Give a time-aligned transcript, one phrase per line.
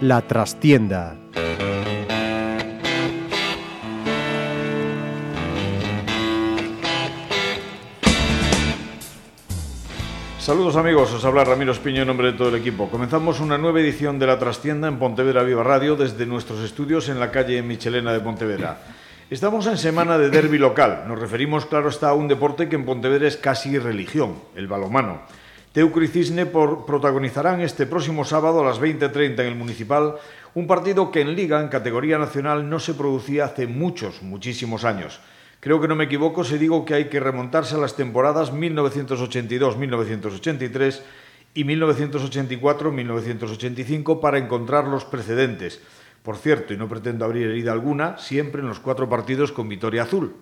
[0.00, 1.16] La trastienda.
[10.48, 12.88] Saludos amigos, os habla Ramiro Espiño en nombre de todo el equipo.
[12.88, 17.20] Comenzamos una nueva edición de La Trastienda en Pontevedra Viva Radio desde nuestros estudios en
[17.20, 18.80] la calle Michelena de Pontevedra.
[19.28, 21.04] Estamos en semana de derby local.
[21.06, 25.20] Nos referimos, claro está, a un deporte que en Pontevedra es casi religión, el balomano.
[25.72, 30.14] Teucro y Cisne por, protagonizarán este próximo sábado a las 20.30 en el Municipal
[30.54, 35.20] un partido que en Liga, en categoría nacional, no se producía hace muchos, muchísimos años.
[35.60, 41.00] Creo que no me equivoco si digo que hay que remontarse a las temporadas 1982-1983
[41.54, 45.80] y 1984-1985 para encontrar los precedentes.
[46.22, 50.04] Por cierto, y no pretendo abrir herida alguna, siempre en los cuatro partidos con Vitoria
[50.04, 50.36] Azul.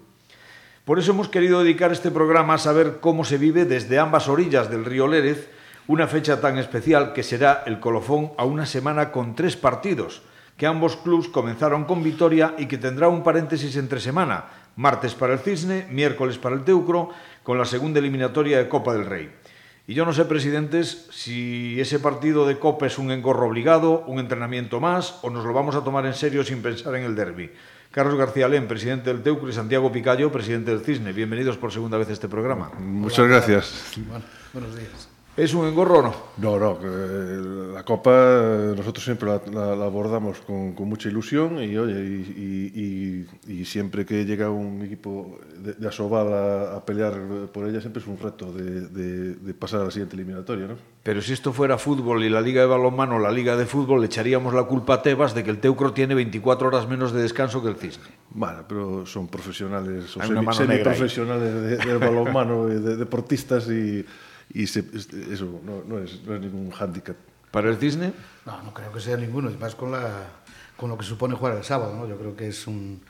[0.85, 4.71] Por eso hemos querido dedicar este programa a saber cómo se vive desde ambas orillas
[4.71, 5.49] del río Lérez
[5.89, 10.23] una fecha tan especial que será el colofón a una semana con tres partidos,
[10.57, 14.45] que ambos clubs comenzaron con Vitoria y que tendrá un paréntesis entre semana,
[14.77, 17.11] martes para el Cisne, miércoles para el Teucro,
[17.43, 19.31] con la segunda eliminatoria de Copa del Rey.
[19.89, 24.19] Y yo no sé, presidentes, si ese partido de Copa es un engorro obligado, un
[24.19, 27.51] entrenamiento más, o nos lo vamos a tomar en serio sin pensar en el derby.
[27.93, 31.13] Carlos García Lén, presidente del Teucro, y Santiago Picayo, presidente del Cisne.
[31.13, 32.71] Bienvenidos por segunda vez a este programa.
[32.79, 33.93] Muchas gracias.
[34.09, 35.16] Bueno, buenos días.
[35.37, 36.15] ¿Es un engorro o no?
[36.39, 36.79] No, no.
[36.83, 41.77] Eh, la Copa eh, nosotros siempre la, la, la abordamos con, con, mucha ilusión y,
[41.77, 47.21] oye, y, y, y, siempre que llega un equipo de, de Asobal a, a, pelear
[47.53, 50.77] por ella siempre es un reto de, de, de, pasar a la siguiente eliminatoria, ¿no?
[51.03, 54.07] Pero si esto fuera fútbol y la Liga de Balonmano, la Liga de Fútbol, le
[54.07, 57.63] echaríamos la culpa a Tebas de que el Teucro tiene 24 horas menos de descanso
[57.63, 58.07] que el Cisne.
[58.31, 64.05] Bueno, pero son profesionales, son semi, semiprofesionales de, de balonmano, de, deportistas y
[64.57, 64.81] y se,
[65.31, 67.17] eso no, no, es, no es ningún hándicap.
[67.51, 68.13] ¿Para el Cisne?
[68.47, 70.29] No, no creo que sea ninguno, y más con, la,
[70.77, 71.95] con lo que supone jugar el sábado.
[71.95, 72.09] ¿no?
[72.09, 73.03] Yo creo que es un,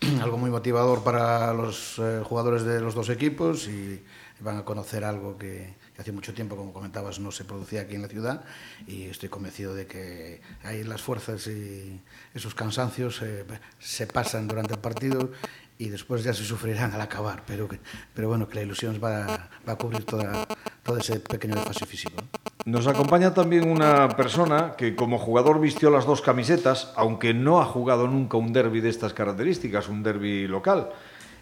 [0.22, 4.04] algo muy motivador para los eh, jugadores de los dos equipos y,
[4.40, 7.80] y van a conocer algo que, que hace mucho tiempo, como comentabas, no se producía
[7.80, 8.44] aquí en la ciudad
[8.86, 12.00] y estoy convencido de que ahí las fuerzas y
[12.34, 13.44] esos cansancios eh,
[13.80, 15.32] se pasan durante el partido
[15.78, 17.68] y después ya se sufrirán al acabar, pero,
[18.12, 20.46] pero bueno, que la ilusión va, va a cubrir toda,
[20.82, 22.22] todo ese pequeño desfase físico.
[22.64, 27.64] Nos acompaña también una persona que como jugador vistió las dos camisetas, aunque no ha
[27.64, 30.90] jugado nunca un derby de estas características, un derby local,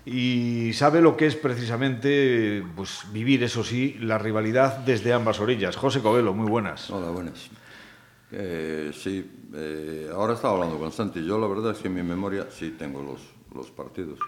[0.04, 5.76] y sabe lo que es precisamente pues, vivir, eso sí, la rivalidad desde ambas orillas.
[5.76, 6.90] José Covelo, muy buenas.
[6.90, 7.50] Hola, buenas.
[8.30, 11.24] Eh, sí, eh, ahora estaba hablando con Santi.
[11.24, 13.20] Yo la verdad es que en mi memoria sí tengo los,
[13.56, 14.18] los partidos.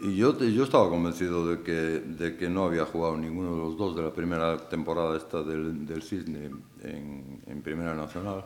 [0.00, 3.76] Y yo, yo estaba convencido de que, de que no había jugado ninguno de los
[3.76, 6.50] dos de la primera temporada esta del, del Cisne
[6.82, 8.44] en, en Primera Nacional.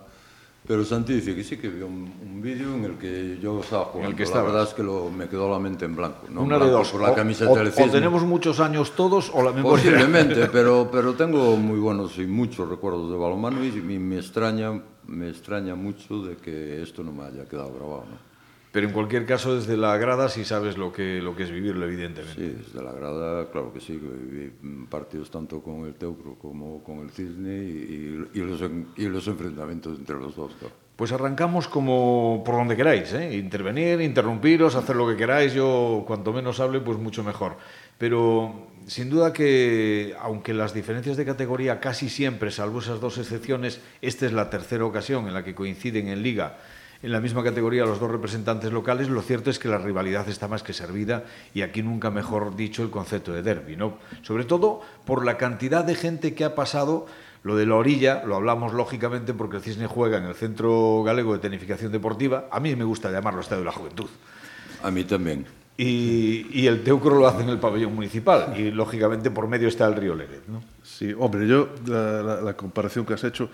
[0.66, 3.87] Pero Santi dice que sí, que vio un, un vídeo en el que yo estaba
[3.87, 4.12] jugando.
[4.12, 6.27] En el que la verdad es que lo, me quedó la mente en blanco.
[6.28, 6.43] ¿no?
[6.43, 6.91] Una blanco de dos.
[6.91, 7.87] Por la camiseta o, del Cisne.
[7.87, 9.82] o tenemos muchos años todos o la memoria...
[9.82, 14.78] Posiblemente, pero, pero tengo muy buenos y muchos recuerdos de balonmano y, y me, extraña,
[15.06, 18.04] me extraña mucho de que esto no me haya quedado grabado.
[18.10, 18.28] ¿no?
[18.70, 21.86] Pero en cualquier caso, desde la grada sí sabes lo que, lo que es vivirlo,
[21.86, 22.34] evidentemente.
[22.34, 23.98] Sí, desde la grada, claro que sí.
[23.98, 24.52] Viví
[24.90, 28.62] partidos tanto con el Teucro como con el Cisne y, y, los,
[28.96, 30.54] y los enfrentamientos entre los dos.
[30.58, 30.74] Claro.
[30.96, 33.36] Pues arrancamos como por donde queráis, ¿eh?
[33.36, 35.54] intervenir, interrumpiros, hacer lo que queráis.
[35.54, 37.56] Yo, cuanto menos hable, pues mucho mejor.
[37.98, 43.80] Pero sin duda que, aunque las diferencias de categoría casi siempre, salvo esas dos excepciones,
[44.02, 46.58] esta es la tercera ocasión en la que coinciden en Liga
[47.03, 50.48] en la misma categoría los dos representantes locales, lo cierto es que la rivalidad está
[50.48, 53.98] más que servida y aquí nunca mejor dicho el concepto de derby, ¿no?
[54.22, 57.06] Sobre todo por la cantidad de gente que ha pasado
[57.44, 61.32] lo de la orilla, lo hablamos lógicamente porque el Cisne juega en el Centro Galego
[61.34, 64.09] de Tenificación Deportiva, a mí me gusta llamarlo Estadio de la Juventud.
[64.83, 65.47] A mí también.
[65.77, 69.86] Y, y, el Teucro lo hace en el pabellón municipal y lógicamente por medio está
[69.86, 70.60] el río Lérez, ¿no?
[70.83, 73.48] Sí, hombre, yo la, la, la comparación que has hecho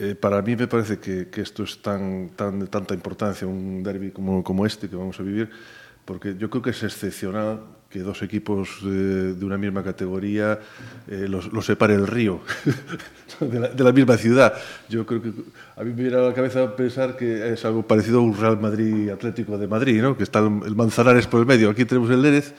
[0.00, 3.82] Eh, para mí me parece que, que esto es tan, tan, de tanta importancia, un
[3.82, 5.50] derby como, como este que vamos a vivir,
[6.06, 7.60] porque yo creo que es excepcional
[7.90, 10.58] que dos equipos de, de una misma categoría
[11.06, 12.40] eh, los, los separe el río
[13.40, 14.54] de, la, de la misma ciudad.
[14.88, 15.32] Yo creo que
[15.76, 18.58] a mí me viene a la cabeza pensar que es algo parecido a un Real
[18.58, 20.16] Madrid Atlético de Madrid, ¿no?
[20.16, 21.68] que está el Manzanares por el medio.
[21.68, 22.54] Aquí tenemos el Lérez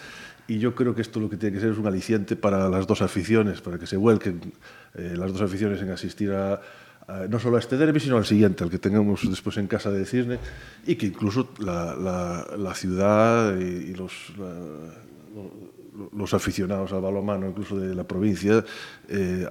[0.47, 2.85] y yo creo que esto lo que tiene que ser es un aliciente para las
[2.85, 4.53] dos aficiones, para que se vuelquen
[4.93, 6.61] eh, las dos aficiones en asistir a,
[7.29, 10.05] no solo a este derby, sino al siguiente, al que tengamos después en casa de
[10.05, 10.39] Cisne,
[10.85, 14.33] y que incluso la, ciudad y, los,
[16.33, 18.63] aficionados al balonmano, incluso de la provincia,
[19.07, 19.47] eh,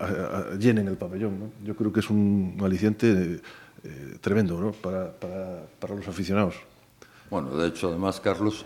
[0.58, 1.52] llenen el pabellón.
[1.64, 3.40] Yo creo que es un aliciente
[3.84, 4.72] eh, tremendo ¿no?
[4.72, 5.12] para,
[5.96, 6.56] los aficionados.
[7.30, 8.64] Bueno, de hecho, además, Carlos,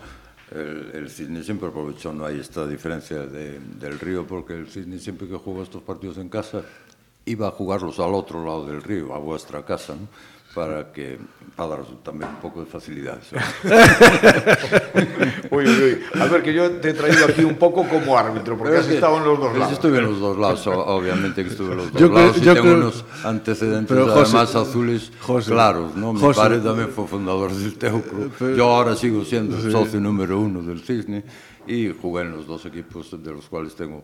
[0.51, 4.99] el, el Cisne siempre aprovechó, no hay esta diferencia de, del río, porque el Cisne
[4.99, 6.63] siempre que juega estos partidos en casa
[7.25, 10.07] iba a jugarlos al otro lado del río, a vuestra casa, ¿no?
[10.55, 11.19] para que
[11.55, 13.19] para daros también un poco de facilidad.
[15.51, 15.99] uy, uy, uy.
[16.19, 19.17] A ver, que yo te he traído aquí un poco como árbitro, porque has estado
[19.17, 19.73] en los dos lados.
[19.73, 22.55] Estuve en los dos lados, obviamente que estuve en los dos yo lados, creo, y
[22.55, 26.13] tengo creo, unos antecedentes José, además azules José, claros, ¿no?
[26.13, 29.71] Mi José, padre también fue fundador del Teucro, pero, yo ahora sigo siendo sí.
[29.71, 31.25] socio número uno del Cisne,
[31.67, 34.03] y jugué en los dos equipos de los cuales tengo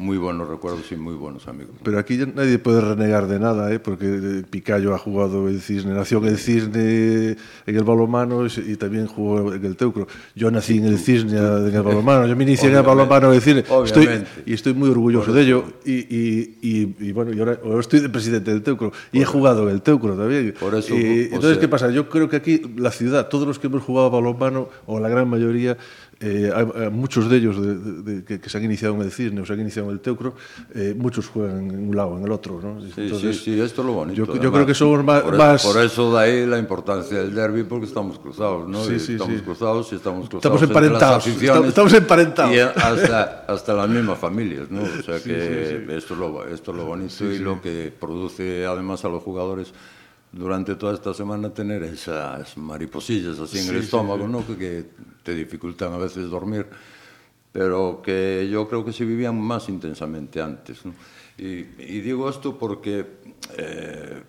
[0.00, 1.74] muy buenos recuerdos y muy buenos amigos.
[1.82, 3.78] Pero aquí nadie puede renegar de nada, ¿eh?
[3.78, 7.36] porque Picayo ha jugado en Cisne, nació en el Cisne
[7.66, 10.08] en el balonmano y también jugó en el Teucro.
[10.34, 13.34] Yo nací en el Cisne en el balonmano, yo me inicié en el balonmano en
[13.34, 14.08] el Cisne estoy,
[14.46, 15.64] y estoy muy orgulloso de ello.
[15.84, 19.22] Y, y, y, y, bueno, yo ahora, ahora estoy de presidente del Teucro y por
[19.22, 20.54] he jugado en el Teucro también.
[20.58, 21.60] Por eso, y, entonces, sea...
[21.60, 21.90] ¿qué pasa?
[21.90, 25.10] Yo creo que aquí la ciudad, todos los que hemos jugado a balonmano, o la
[25.10, 25.76] gran mayoría,
[26.20, 29.10] eh, hai, hai muchos dellos de, de, de, que, que se han iniciado en el
[29.10, 30.34] cisne o se han iniciado en el teucro,
[30.74, 32.80] eh, muchos juegan en un lado, en el otro, ¿no?
[32.82, 34.16] Sí, Entonces, sí, sí, esto es lo bonito.
[34.16, 35.64] Yo, además, yo creo que somos más por, más...
[35.64, 38.84] por eso de ahí la importancia del derby, porque estamos cruzados, ¿no?
[38.84, 39.42] Sí, sí, estamos sí.
[39.42, 40.44] cruzados y estamos cruzados.
[40.44, 41.26] Estamos emparentados.
[41.26, 42.54] Estamos, estamos emparentados.
[42.54, 44.82] Y hasta, hasta las mismas familias, ¿no?
[44.82, 45.94] O sea sí, que sí, sí.
[45.94, 47.42] Esto, es lo, esto es lo bonito sí, y sí.
[47.42, 49.72] lo que produce además a los jugadores
[50.32, 54.52] durante toda esta semana tener esas mariposillas así en sí, el estómago, sí, sí.
[54.52, 54.58] ¿no?
[54.58, 54.84] Que,
[55.22, 56.66] te dificultan a veces dormir,
[57.52, 60.84] pero que yo creo que se vivían más intensamente antes.
[60.86, 60.94] ¿no?
[61.36, 63.06] Y, y, digo esto porque,
[63.58, 64.22] eh,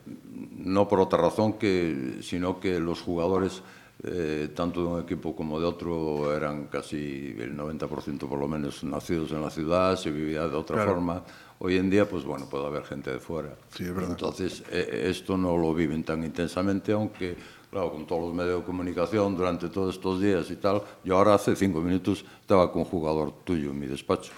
[0.57, 3.63] no por otra razón, que, sino que los jugadores
[4.03, 9.30] eh, tanto dun equipo como de outro eran casi el 90% por lo menos nacidos
[9.31, 10.98] en la ciudad, se vivía de otra claro.
[10.98, 11.24] forma.
[11.59, 13.53] Hoy en día, pues bueno, puede haber gente de fuera.
[13.69, 14.18] Sí, es verdad.
[14.18, 17.38] Entonces, eh, esto no lo viven tan intensamente, aunque,
[17.69, 21.36] claro, con todos los medios de comunicación durante todos estos días y tal, yo ahora
[21.36, 24.31] hace cinco minutos estaba con un jugador tuyo en mi despacho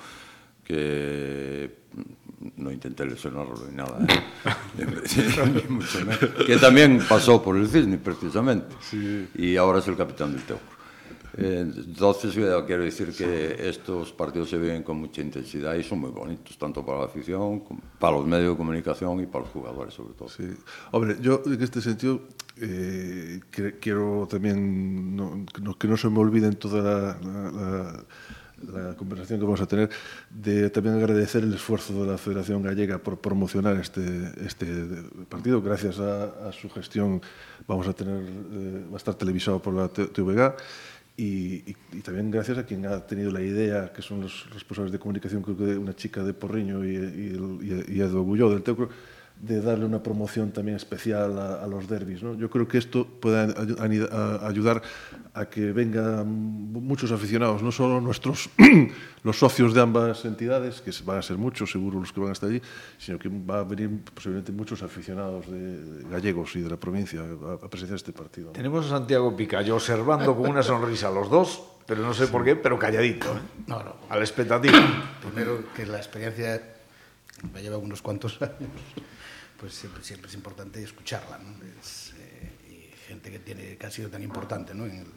[0.63, 4.85] que mm, no intenté lesionarlo ni nada, eh?
[6.45, 9.27] que también pasó por el cisne precisamente, sí.
[9.35, 10.73] y ahora es el capitán del Teucro.
[11.35, 16.11] Entonces, eh, quiero decir que estos partidos se viven con mucha intensidad y son muy
[16.11, 17.63] bonitos, tanto para la afición,
[17.97, 20.29] para los medios de comunicación y para los jugadores, sobre todo.
[20.29, 20.43] Sí.
[20.91, 22.21] Hombre, yo en este sentido
[22.57, 23.39] eh,
[23.81, 28.03] quiero también no, no, que no se me olviden toda la, la, la
[28.71, 29.89] la conversación que vamos a tener,
[30.29, 34.01] de también agradecer el esfuerzo de la Federación Gallega por promocionar este,
[34.45, 34.65] este
[35.29, 35.61] partido.
[35.61, 37.21] Gracias a, a su gestión
[37.67, 40.55] vamos a tener, eh, va a estar televisado por la TVG.
[41.15, 41.23] Y,
[41.69, 44.97] y, y, también gracias a quien ha tenido la idea, que son los responsables de
[44.97, 48.89] comunicación, creo que una chica de Porriño y, y, y Edu Agulló del Teucro,
[49.39, 52.23] de darle una promoción también especial a, a los derbis.
[52.23, 52.33] ¿no?
[52.35, 53.53] Yo creo que esto puede
[54.41, 54.81] ayudar
[55.33, 58.49] a que vengan muchos aficionados, no solo nuestros
[59.23, 62.45] los socios de ambas entidades, que van a ser muchos, seguro los que van hasta
[62.45, 62.61] allí,
[62.97, 67.65] sino que va a venir posiblemente muchos aficionados de gallegos y de la provincia a,
[67.65, 68.51] a presenciar este partido.
[68.51, 72.31] Tenemos a Santiago Picayo observando con una sonrisa a los dos, pero no sé sí.
[72.31, 73.41] por qué, pero calladito, ¿eh?
[73.67, 73.95] no, no.
[74.09, 74.79] a la expectativa.
[75.21, 76.72] Primero que la experiencia
[77.51, 78.71] me lleva unos cuantos años,
[79.59, 81.39] pues siempre, siempre es importante escucharla.
[81.39, 81.49] ¿no?
[81.79, 84.85] Es, eh, y gente que, tiene, que ha sido tan importante ¿no?
[84.85, 85.07] en, el,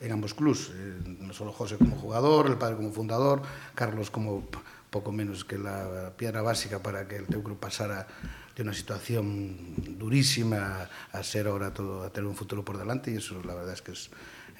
[0.00, 3.42] en, ambos clubs, eh, no solo José como jugador, el padre como fundador,
[3.74, 4.48] Carlos como
[4.90, 8.08] poco menos que la piedra básica para que el teu club pasara
[8.56, 13.16] de una situación durísima a ser ahora todo, a tener un futuro por delante y
[13.16, 14.10] eso la verdad es que es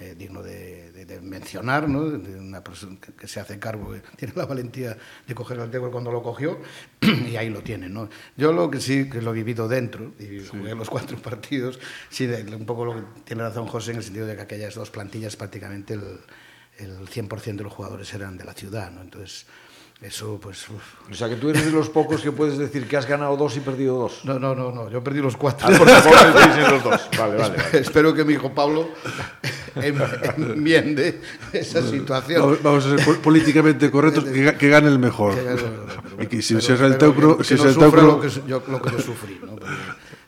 [0.01, 2.09] eh, digno de, de, de mencionar, ¿no?
[2.09, 5.71] de una persona que, que, se hace cargo, que tiene la valentía de coger el
[5.71, 6.59] Teucro cuando lo cogió
[7.03, 7.91] y ahí lo tiene.
[7.91, 8.09] ¿no?
[8.35, 10.49] Yo lo que sí, que lo he vivido dentro y sí.
[10.51, 11.79] jugué los cuatro partidos,
[12.09, 14.91] sí, un poco lo que tiene razón José en el sentido de que aquellas dos
[14.91, 16.19] plantillas prácticamente el,
[16.79, 19.03] el 100% de los jugadores eran de la ciudad, ¿no?
[19.03, 19.45] entonces
[20.03, 20.67] eso, pues.
[20.71, 21.11] Uf.
[21.11, 23.55] O sea, que tú eres de los pocos que puedes decir que has ganado dos
[23.59, 24.25] y perdido dos.
[24.25, 24.89] No, no, no, no.
[24.89, 25.69] yo perdí los cuatro.
[25.69, 25.93] Ah, porque
[26.71, 27.09] los dos.
[27.19, 27.79] Vale, vale, vale.
[27.79, 28.89] Espero que mi hijo Pablo
[29.77, 31.21] enmiende
[31.53, 32.59] esa situación.
[32.63, 35.35] Vamos a ser políticamente correctos, que, que gane el mejor.
[35.35, 37.39] Que y que si pero, es el Teucro.
[37.39, 38.03] Que, si que es no el Teucro.
[38.03, 39.57] Lo que, yo, lo que yo sufrí, ¿no?
[39.57, 39.75] Porque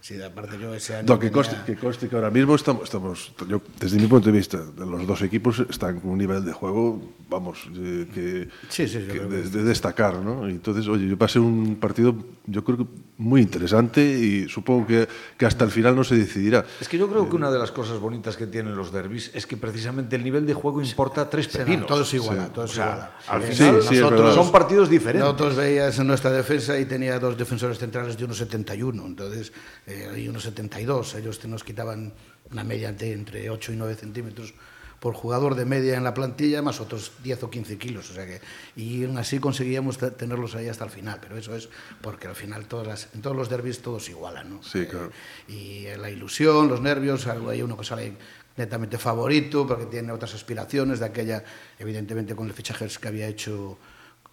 [0.03, 2.83] Sí, aparte yo ese año No, que, tenía- conste, que conste que ahora mismo estamos,
[2.83, 6.53] estamos yo, desde mi punto de vista, los dos equipos están con un nivel de
[6.53, 10.49] juego, vamos, eh, que, Sí, sí, que de, destacar, ¿no?
[10.49, 12.17] Y entonces, oye, yo pasé un partido,
[12.47, 12.87] yo creo que
[13.19, 15.07] muy interesante y supongo que,
[15.39, 16.65] que hasta el final no se decidirá.
[16.81, 19.47] Es que yo creo que una de las cosas bonitas que tienen los derbis es
[19.47, 21.87] que precisamente el nivel de juego importa tres pepinos.
[21.87, 23.45] todo es igual, todo es O sea, igual.
[23.45, 25.23] al Eh, final son partidos diferentes.
[25.25, 29.53] Nosotros veías en nuestra defensa y tenía dos defensores centrales de 1,71, entonces,
[29.87, 31.15] eh, y 1,72.
[31.19, 32.13] Ellos te- nos quitaban
[32.51, 34.55] una media de entre 8 y 9 centímetros
[35.01, 38.09] por jugador de media en la plantilla, más otros 10 o 15 kilos.
[38.11, 38.41] O sea que,
[38.77, 41.69] y aún así conseguíamos te- tenerlos ahí hasta el final, pero eso es
[42.01, 44.49] porque al final todas las, en todos los derbis todos igualan.
[44.51, 44.63] ¿no?
[44.63, 45.11] Sí, claro.
[45.49, 48.13] Eh, y eh, la ilusión, los nervios, hay uno que sale
[48.57, 51.43] netamente favorito porque tiene otras aspiraciones de aquella,
[51.81, 53.79] evidentemente con el fichaje que había hecho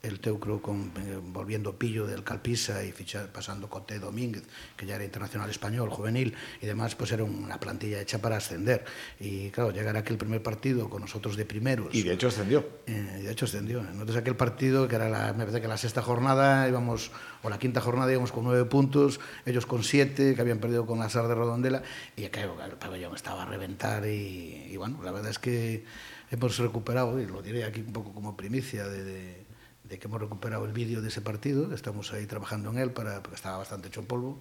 [0.01, 4.43] el Teucro con, eh, volviendo Pillo del Calpisa y ficha- pasando Coté Domínguez,
[4.77, 8.85] que ya era internacional español, juvenil, y demás, pues era una plantilla hecha para ascender.
[9.19, 11.93] Y claro, llegar a aquel primer partido con nosotros de primeros.
[11.93, 12.65] Y de hecho ascendió.
[12.87, 13.81] Eh, de hecho ascendió.
[13.81, 17.11] Entonces aquel partido, que era la, me parece que la sexta jornada, íbamos,
[17.43, 20.99] o la quinta jornada íbamos con nueve puntos, ellos con siete, que habían perdido con
[20.99, 21.83] la SAR de Rodondela,
[22.15, 25.83] y claro, el pabellón estaba a reventar y, y bueno, la verdad es que
[26.31, 29.48] hemos recuperado, y lo diré aquí un poco como primicia de, de-
[29.89, 33.23] de que hemos recuperado el vídeo de ese partido, estamos ahí trabajando en él para,
[33.23, 34.39] porque estaba bastante hecho polvo,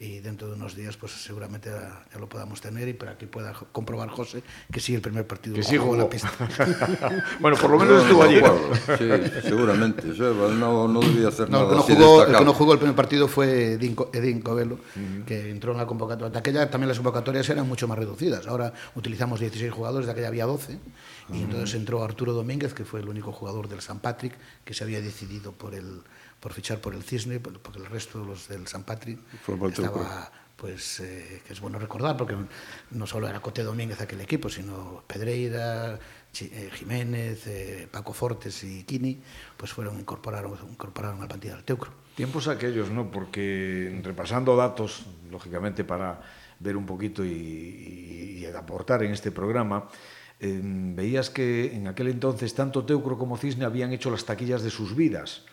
[0.00, 3.26] y dentro de unos días pues seguramente ya, ya lo podamos tener y para que
[3.26, 4.42] pueda comprobar José
[4.72, 6.32] que sí el primer partido Que sí jugó la pista.
[7.40, 8.40] bueno, por lo menos estuvo No allí.
[8.98, 10.02] Sí, seguramente.
[10.06, 12.78] No, no debía hacer No, el, nada que no jugó, el que no jugó el
[12.78, 14.78] primer partido fue Edín, Edín Covelo,
[15.26, 16.30] que entró en la convocatoria.
[16.30, 18.46] De aquella también las convocatorias eran mucho más reducidas.
[18.46, 20.78] Ahora utilizamos 16 jugadores, de aquella había 12.
[21.34, 24.82] Y entonces entró Arturo Domínguez, que fue el único jugador del San Patrick, que se
[24.82, 26.00] había decidido por, el,
[26.40, 29.18] por fichar por el Cisne, porque el resto de los del San Patri
[29.68, 32.34] estaba, pues, eh, que es bueno recordar, porque
[32.90, 35.98] no solo era Cote Domínguez aquel equipo, sino Pedreira,
[36.40, 39.20] eh, Jiménez, eh, Paco Fortes y Kini,
[39.56, 41.92] pues fueron incorporaron, incorporaron al partido del Teucro.
[42.14, 43.10] Tiempos aquellos, ¿no?
[43.10, 46.20] Porque repasando datos, lógicamente para
[46.58, 49.88] ver un poquito y, y, y aportar en este programa,
[50.42, 54.70] eh, veías que en aquel entonces tanto Teucro como Cisne habían hecho las taquillas de
[54.70, 55.44] sus vidas.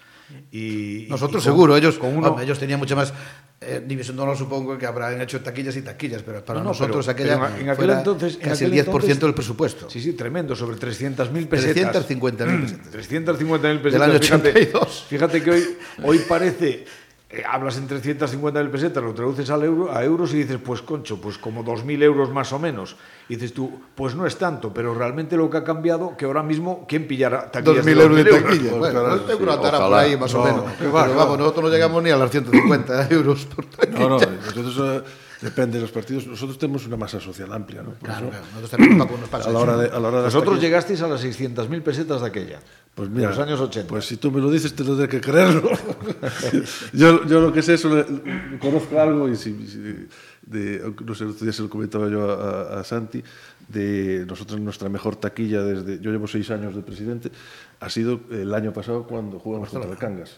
[0.51, 3.13] Y, nosotros y con- seguro ellos con uno, ellos tenían mucha más
[3.61, 6.69] eh, división de honor supongo que habrán hecho taquillas y taquillas pero para No, no,
[6.71, 9.19] nosotros pero- aquella pero en- en aquel fuera entonces- en casi aquel el 10% entonces-
[9.21, 12.05] del presupuesto Sí, sí, tremendo, sobre 300.000 pesetas.
[12.07, 13.91] 350.000 pesetas 350.000 pesetas.
[13.93, 15.05] Del año fíjate, 82.
[15.09, 16.85] Fíjate que hoy, hoy parece,
[17.29, 21.19] eh, hablas en 350.000 pesetas, lo traduces al euro, a euros y dices, pues concho,
[21.19, 22.95] pues como 2.000 euros más o menos.
[23.27, 26.41] Y dices tú, pues no es tanto, pero realmente lo que ha cambiado, que ahora
[26.43, 28.69] mismo, ¿quién pillará taquillas 2.000 de euros de 2.000 taquilla.
[28.69, 30.63] Pues Bueno, claro, el Teucro sí, por ahí más o No, menos.
[30.79, 31.37] qué va, Pero vamos, va.
[31.37, 33.99] nosotros no llegamos ni a los 150 euros por taquilla.
[33.99, 35.03] No, no, entonces eh,
[35.41, 36.25] depende de los partidos.
[36.27, 37.91] Nosotros tenemos una masa social amplia, ¿no?
[37.91, 39.67] Por Claro, eso, claro, nosotros también Paco nos pasa a la eso.
[39.71, 42.59] hora de, a la hora de Vosotros llegasteis a las 600.000 pesetas de aquella.
[42.95, 43.87] Pues de mira, los años 80.
[43.87, 45.69] Pues si tú me lo dices, te lo tendré que creerlo.
[46.93, 48.05] yo, yo lo que sé es, le-
[48.51, 50.07] le conozco algo y si, si-
[50.47, 53.21] de, no sé, el otro día se lo comentaba yo a, a- a Santi,
[53.67, 57.31] de nosotros nuestra mejor taquilla desde, yo llevo seis años de presidente,
[57.79, 60.37] ha sido el año pasado cuando jugamos contra el Cangas.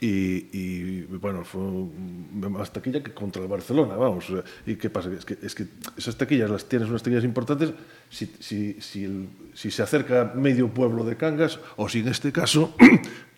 [0.00, 1.60] Y, y, bueno, fue
[2.48, 4.26] más taquilla que contra el Barcelona, vamos.
[4.66, 5.10] ¿Y qué pasa?
[5.12, 7.72] Es que, es que esas taquillas las tienes unas taquillas importantes
[8.08, 12.32] si, si, si, el- si se acerca medio pueblo de Cangas o si en este
[12.32, 12.74] caso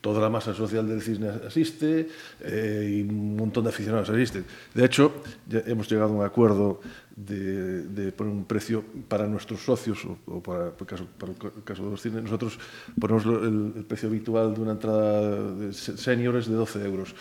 [0.00, 2.09] toda la masa social del cisne asiste
[2.40, 4.45] eh, y un montón de aficionados asisten.
[4.75, 6.80] De hecho, ya hemos llegado a un acuerdo
[7.14, 11.38] de, de poner un precio para nuestros socios, o, o para, por caso, para el
[11.64, 12.59] caso de los cines, nosotros
[12.99, 17.14] ponemos el, el precio habitual de una entrada de seniors de 12 euros.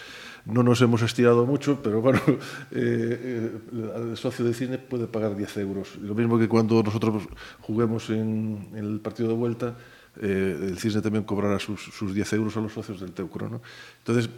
[0.46, 2.32] No nos hemos estirado mucho, pero bueno, eh,
[2.72, 3.52] eh,
[4.12, 5.98] el socio de cine puede pagar 10 euros.
[5.98, 7.24] Lo mismo que cuando nosotros
[7.60, 9.76] juguemos en, en el partido de vuelta,
[10.20, 13.50] eh, el Cisne también cobrará sus, sus 10 euros a los socios del Teucro.
[13.50, 13.62] ¿no?
[14.00, 14.30] Entonces,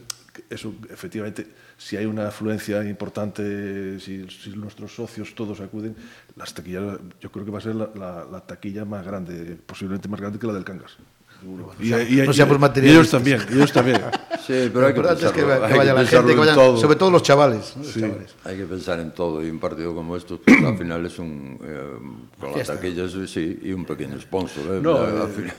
[0.49, 1.47] eso, efectivamente,
[1.77, 5.95] si hay una afluencia importante, si, si nuestros socios todos acuden,
[6.35, 10.07] las taquillas, yo creo que va a ser la, la- la taquilla más grande, posiblemente
[10.07, 10.97] más grande que la del Cangas.
[11.41, 11.71] Seguro.
[11.79, 14.01] Y, y- no seamos y ellos también, ellos también.
[14.41, 16.31] Sí, pero Lo hay que importante es que, va- que vaya la pensarlo gente, que
[16.33, 16.77] en vayan, todo.
[16.77, 17.73] sobre todo los chavales.
[17.77, 17.83] ¿no?
[17.83, 17.99] Los Sí.
[18.01, 18.35] chavales.
[18.43, 21.59] Hay que pensar en todo y un partido como estos, pues, al final es un
[21.63, 24.77] eh, con las taquillas sí y un pequeño sponsor.
[24.77, 24.79] ¿eh?
[24.81, 25.53] No, Al eh, final,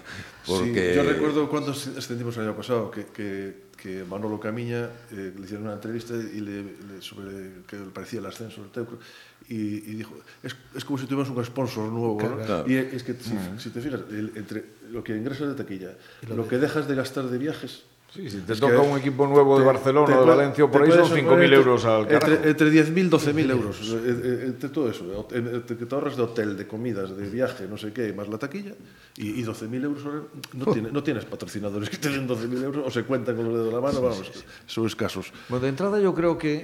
[0.44, 5.32] sí, porque yo recuerdo cuando ascendimos el año pasado que, que, que Manolo Camiña eh,
[5.38, 8.98] le hicieron una entrevista y le, le- sobre que le parecía el ascenso del Teucro
[9.48, 10.12] y, y dijo
[10.42, 12.36] es, es como si tuviéramos un sponsor nuevo ¿no?
[12.44, 12.64] Claro.
[12.68, 15.92] y es que si, si te fijas el- entre lo que ingresas de taquilla
[16.28, 17.84] lo que dejas de gastar de viajes
[18.14, 20.90] Sí, si te toca un equipo nuevo de Barcelona o de Valencia o por ahí
[20.92, 22.30] son 5.000 euros al carajo.
[22.34, 23.80] Entre, entre 10.000 12.000 euros.
[23.88, 25.26] eh, eh, Entre todo eso.
[25.32, 28.28] eh, Entre que te ahorras de hotel, de comidas, de viaje, no sé qué, más
[28.28, 28.72] la taquilla.
[29.16, 30.20] Y, y 12.000 euros ahora
[30.52, 33.54] no, tiene- no tienes patrocinadores que te den 12.000 euros o se cuentan con los
[33.54, 34.30] dedos de la mano, vamos,
[34.66, 35.32] son escasos.
[35.48, 36.60] Bueno, de entrada yo creo que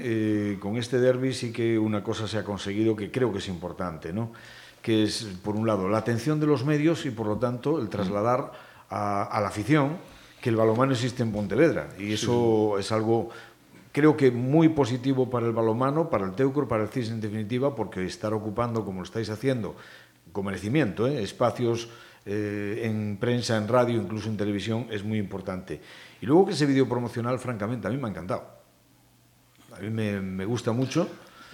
[0.53, 3.49] eh, con este derby sí que una cosa se ha conseguido que creo que es
[3.49, 4.33] importante, ¿no?
[4.83, 7.89] Que es, por un lado, la atención de los medios y, por lo tanto, el
[7.89, 8.53] trasladar
[8.89, 9.97] a, a la afición
[10.41, 11.89] que el balomano existe en Pontevedra.
[11.99, 13.31] Y eso es algo,
[13.93, 17.75] creo que muy positivo para el balomano, para el Teucro, para el CIS en definitiva,
[17.75, 19.75] porque estar ocupando, como lo estáis haciendo,
[20.33, 21.23] con merecimiento, ¿eh?
[21.23, 21.89] espacios
[22.25, 25.81] eh, en prensa, en radio, incluso en televisión, es muy importante.
[26.21, 28.59] Y luego que ese vídeo promocional, francamente, a mí me ha encantado.
[29.77, 31.09] A mí me, me gusta mucho.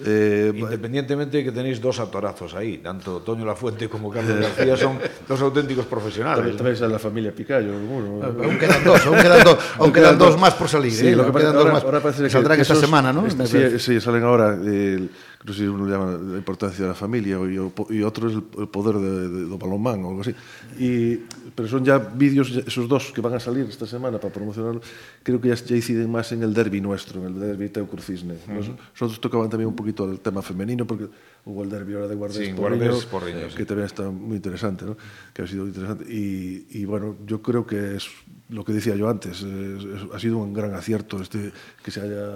[0.04, 4.98] Eh, Independientemente de que tenéis dos actorazos ahí, tanto Toño Lafuente como Carlos García son
[5.28, 6.56] dos auténticos profesionales.
[6.56, 7.72] también, es la familia Picayo.
[7.78, 10.90] Bueno, Aún quedan dos, aún quedan dos, aún quedan dos más por salir.
[10.92, 11.16] Sí, ¿eh?
[11.16, 11.84] lo que dos ahora, más.
[11.84, 13.24] ahora parece que Saldrán esta esos- semana, ¿no?
[13.26, 14.54] este- sí, salen ahora.
[14.54, 15.10] el-
[15.44, 17.54] no sé si uno llama la importancia de la familia y,
[17.94, 20.34] y otro es el, poder de, de, do balonmán o algo así.
[20.78, 21.16] Y,
[21.54, 24.80] pero son ya vídeos, esos dos que van a salir esta semana para promocionarlo,
[25.22, 28.36] creo que ya, ya inciden más en el derby nuestro, en el derby Teucro Cisne.
[28.48, 31.08] Nos- Nosotros tocaban también un poquito el tema femenino porque
[31.44, 33.56] hubo el derby ahora de Guardés Sí, Porriño, Porriño, sí.
[33.56, 34.96] que también está muy interesante, ¿no?
[35.34, 36.04] que ha sido interesante.
[36.10, 38.08] Y, y bueno, yo creo que es
[38.48, 41.52] lo que decía yo antes, es- es- ha sido un gran acierto este,
[41.84, 42.34] que se haya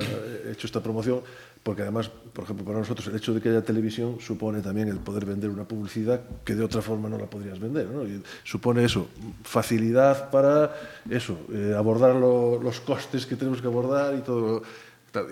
[0.50, 1.20] hecho esta promoción,
[1.62, 4.98] porque además, por ejemplo, para nosotros el hecho de que haya televisión supone también el
[4.98, 7.86] poder vender una publicidad que de otra forma no la podrías vender.
[7.86, 8.04] ¿no?
[8.04, 9.08] Y supone eso,
[9.42, 10.74] facilidad para
[11.10, 14.62] eso, eh, abordar lo, los costes que tenemos que abordar y todo.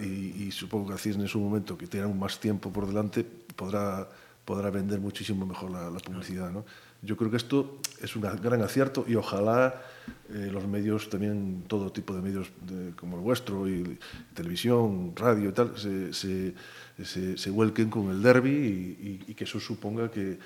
[0.02, 2.86] Y, y supongo que a Cisne en su momento, que tiene aún más tiempo por
[2.86, 4.08] delante, podrá,
[4.44, 6.50] podrá vender muchísimo mejor la, la publicidad.
[6.50, 6.64] ¿no?
[7.02, 9.82] Yo creo que esto es un gran acierto y ojalá
[10.30, 12.50] eh, los medios, también todo tipo de medios
[12.98, 13.98] como el vuestro, y
[14.34, 16.54] televisión, radio y tal, se, se,
[17.04, 20.38] se, se vuelquen con el derby y, que eso suponga que,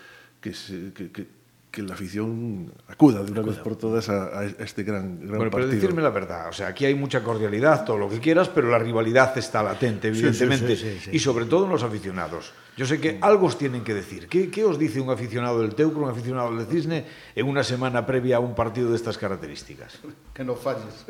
[0.55, 1.40] se- que-
[1.71, 5.51] que la afición acuda de una vez por todas a, a este gran, gran Bueno,
[5.51, 5.71] pero partido.
[5.71, 8.79] decirme la verdad, o sea, aquí hay mucha cordialidad, todo lo que quieras, pero la
[8.79, 11.11] rivalidad está latente, evidentemente, sí, sí, sí.
[11.13, 12.53] y sobre todo en los aficionados.
[12.77, 14.27] Yo sé que algo os tienen que decir.
[14.29, 18.07] ¿Qué, qué os dice un aficionado del Teucro, un aficionado del Cisne, en una semana
[18.07, 19.99] previa a un partido de estas características?
[20.33, 21.05] Que no falles.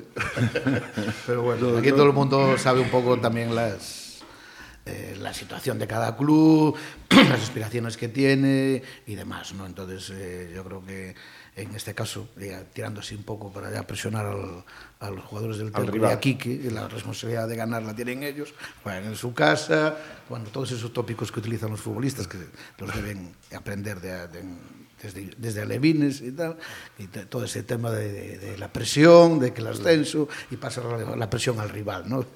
[1.27, 4.10] Pero bueno, aquí todo el mundo sabe un poco también las
[4.91, 6.77] eh, la situación de cada club,
[7.11, 9.67] las aspiraciones que tiene y demás, ¿no?
[9.67, 11.15] Entonces, eh, yo creo que
[11.57, 14.65] en este caso, ya, tirando así un poco para ya presionar al,
[15.01, 18.55] a los jugadores del Teatro y a Quique, la responsabilidad de ganar la tienen ellos,
[18.83, 19.97] juegan en su casa,
[20.29, 22.39] bueno, todos esos tópicos que utilizan los futbolistas que
[22.79, 24.43] los deben aprender de, de,
[25.03, 26.57] desde, desde alevines y tal,
[26.99, 31.17] y todo ese tema de, de, la presión, de que el ascenso y pasar la,
[31.17, 32.27] la presión al rival, ¿no?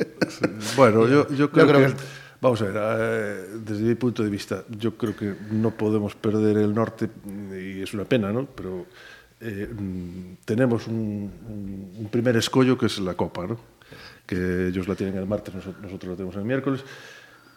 [0.76, 1.94] bueno, yo, yo creo, yo creo que...
[1.94, 6.14] que Vamos a ver, eh, desde mi punto de vista, yo creo que no podemos
[6.14, 8.44] perder el norte y es una pena, ¿no?
[8.44, 8.84] Pero
[9.40, 13.58] eh, mm, tenemos un, primer escollo que es la Copa, ¿no?
[14.26, 16.84] Que ellos la tienen el martes, nosotros la tenemos el miércoles.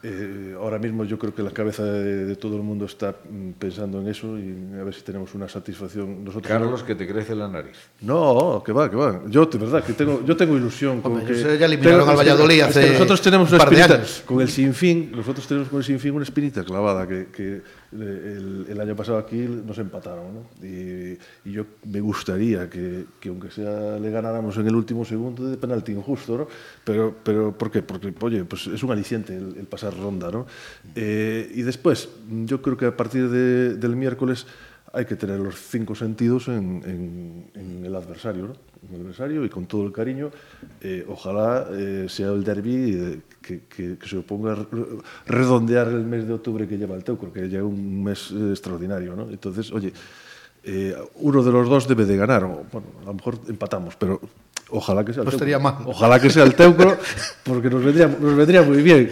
[0.09, 3.51] Eh, ahora mismo yo creo que la cabeza de, de todo el mundo está mm,
[3.59, 6.23] pensando en eso y a ver si tenemos una satisfacción.
[6.23, 7.75] Nosotros Carlos, que te crece la nariz.
[8.01, 9.21] no, que va, que va.
[9.27, 11.57] Yo, de verdad, que tengo, yo tengo ilusión con Hombre, que...
[11.57, 13.95] ya eliminaron tengo- al Valladolid es que hace nosotros tenemos un una par de espinita,
[14.01, 14.23] años.
[14.25, 18.81] con el Sinfín, nosotros tenemos con el Sinfín una espinita clavada que, que el, el,
[18.81, 20.65] año pasado aquí nos empataron, ¿no?
[20.65, 25.49] y, y, yo me gustaría que, que, aunque sea le ganáramos en el último segundo
[25.49, 26.47] de penalti injusto, ¿no?
[26.83, 27.81] Pero, pero ¿por qué?
[27.81, 30.45] Porque, oye, pues es un aliciente el, el pasar ronda, ¿no?
[30.95, 32.09] Eh, y después,
[32.45, 34.45] yo creo que a partir de, del miércoles
[34.93, 38.53] hay que tener los cinco sentidos en, en, en el adversario, ¿no?
[38.87, 40.31] En el adversario y con todo el cariño,
[40.81, 44.65] eh, ojalá eh, sea el derby que, que- que se oponga a re-
[45.25, 48.49] redondear el mes de octubre que lleva el Teucro, que ya es un mes eh,
[48.51, 49.29] extraordinario, ¿no?
[49.29, 49.93] Entonces, oye,
[50.63, 54.19] eh, uno de los dos debe de ganar, o, bueno, a lo mejor empatamos, pero
[54.69, 55.59] ojalá que sea el No Teucro.
[55.61, 55.75] mal.
[55.85, 56.97] Ojalá que sea el Teucro,
[57.43, 59.09] porque nos vendría, nos vendría muy bien.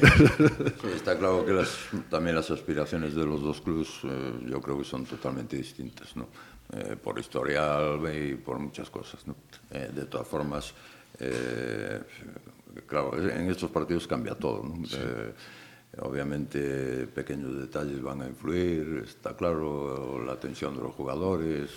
[0.96, 1.78] Está claro que las-
[2.10, 6.28] también las aspiraciones de los dos clubes eh, yo creo que son totalmente distintas, ¿no?
[6.74, 9.36] Eh, por historial y por muchas cosas, ¿no?
[9.72, 10.74] Eh, de todas formas,
[11.20, 12.02] eh,
[12.88, 14.86] claro, en estos partidos cambia todo, ¿no?
[14.86, 14.98] Sí.
[15.00, 15.34] Eh,
[16.02, 21.72] obviamente pequeños detalles van a influir, está claro, la tensión de los jugadores,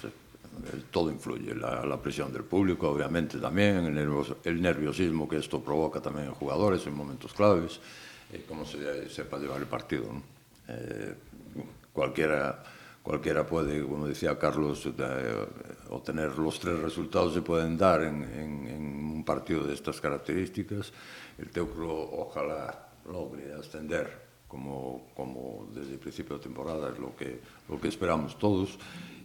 [0.91, 5.63] todo influye, la, la presión del público obviamente también, el, nervios, el nerviosismo que esto
[5.63, 7.81] provoca también en jugadores en momentos claves,
[8.33, 10.13] eh, cómo se sepa llevar el partido.
[10.13, 10.23] ¿no?
[10.69, 11.15] Eh,
[11.93, 12.63] cualquiera
[13.09, 14.93] cualquiera puede, como decía Carlos, eh,
[15.89, 18.83] obtener los tres resultados que pueden dar en, en, en
[19.17, 20.93] un partido de estas características.
[21.39, 27.41] El Teucro ojalá logre ascender como, como desde el principio de temporada es lo que,
[27.71, 28.79] lo que esperamos todos.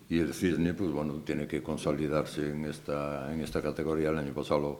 [0.07, 4.11] Y el Cisne, pues bueno, tiene que consolidarse en esta, en esta categoría.
[4.11, 4.79] El año pasado lo,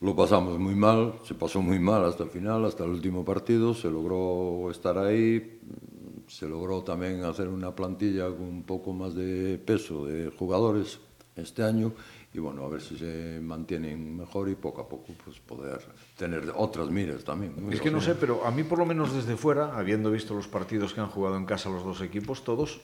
[0.00, 3.72] lo pasamos muy mal, se pasó muy mal hasta el final, hasta el último partido,
[3.72, 5.60] se logró estar ahí,
[6.28, 10.98] se logró también hacer una plantilla con un poco más de peso de jugadores
[11.36, 11.92] este año
[12.36, 15.80] y bueno, a ver si se mantienen mejor y poco a poco pues poder
[16.18, 17.54] tener otras miras también.
[17.56, 17.72] ¿no?
[17.72, 20.46] Es que no sé, pero a mí por lo menos desde fuera, habiendo visto los
[20.46, 22.82] partidos que han jugado en casa los dos equipos, todos,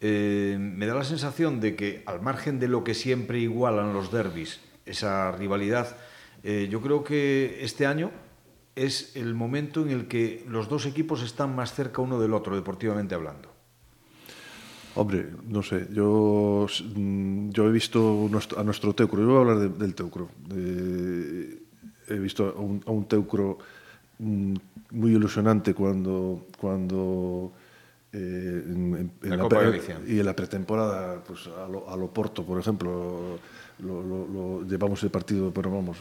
[0.00, 4.12] eh, me da la sensación de que al margen de lo que siempre igualan los
[4.12, 5.96] derbis, esa rivalidad,
[6.44, 8.12] eh, yo creo que este año
[8.76, 12.54] es el momento en el que los dos equipos están más cerca uno del otro,
[12.56, 13.50] deportivamente hablando.
[14.96, 19.58] Hombre, no sé, yo, mm, yo he visto a nuestro Teucro, yo voy a hablar
[19.58, 20.28] de, del Teucro.
[20.48, 21.58] De,
[22.08, 23.58] he visto a un, a un Teucro
[24.18, 24.54] mm,
[24.92, 27.52] muy ilusionante cuando, cuando
[28.12, 30.00] eh, en, en la, la Copa Galicia.
[30.06, 33.40] y en la pretemporada, pues a lo, a lo Porto, por ejemplo,
[33.80, 35.98] lo, lo, lo, llevamos el partido, pero vamos,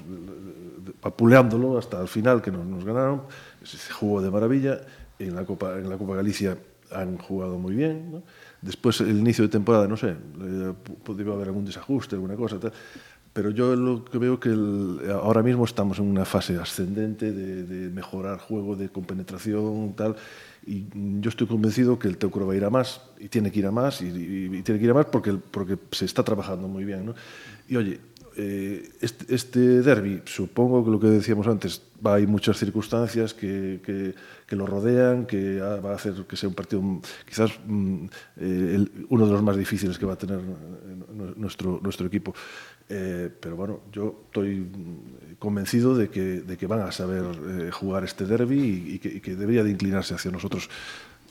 [1.01, 3.23] apuleándolo hasta el final que nos, nos ganaron,
[3.63, 4.81] se jugó de maravilla,
[5.19, 6.57] en la Copa, en la Copa Galicia
[6.91, 8.23] han jugado muy bien, ¿no?
[8.61, 12.71] después el inicio de temporada, no sé, eh, podría haber algún desajuste, alguna cosa, tal.
[13.31, 17.63] pero yo lo que veo que el, ahora mismo estamos en una fase ascendente de,
[17.63, 20.15] de mejorar juego, de compenetración, tal,
[20.65, 20.85] y
[21.19, 23.65] yo estoy convencido que el Teucro va a ir a más, y tiene que ir
[23.65, 24.11] a más, y,
[24.63, 27.13] tiene que ir a más porque, porque se está trabajando muy bien.
[27.67, 27.99] Y oye,
[28.37, 33.81] eh, este, este derbi, supongo que lo que decíamos antes, va, hay muchas circunstancias que,
[33.85, 34.15] que,
[34.45, 36.81] que lo rodean, que va a hacer que sea un partido
[37.25, 38.05] quizás mm,
[38.37, 42.33] eh, el, uno de los más difíciles que va a tener eh, nuestro, nuestro equipo.
[42.89, 47.71] Eh, pero bueno, yo estoy mm, convencido de que, de que van a saber eh,
[47.71, 50.69] jugar este derby y, y, que, y que debería de inclinarse hacia nosotros.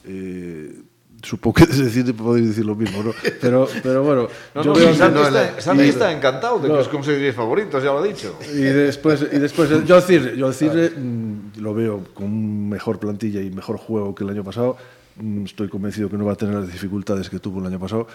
[0.05, 0.83] Eh,
[1.23, 3.13] supongo que desde cine podéis decir lo mismo, ¿no?
[3.41, 4.29] Pero, pero bueno.
[4.55, 7.93] No, yo no, Santi, está, Santi está encantado de no, que os conseguiréis favoritos, ya
[7.93, 8.37] lo he dicho.
[8.53, 13.51] Y después, y después yo decir, yo decir, mm, lo veo con mejor plantilla y
[13.51, 14.77] mejor juego que el año pasado.
[15.17, 18.07] Mm, estoy convencido que no va a tener las dificultades que tuvo el año pasado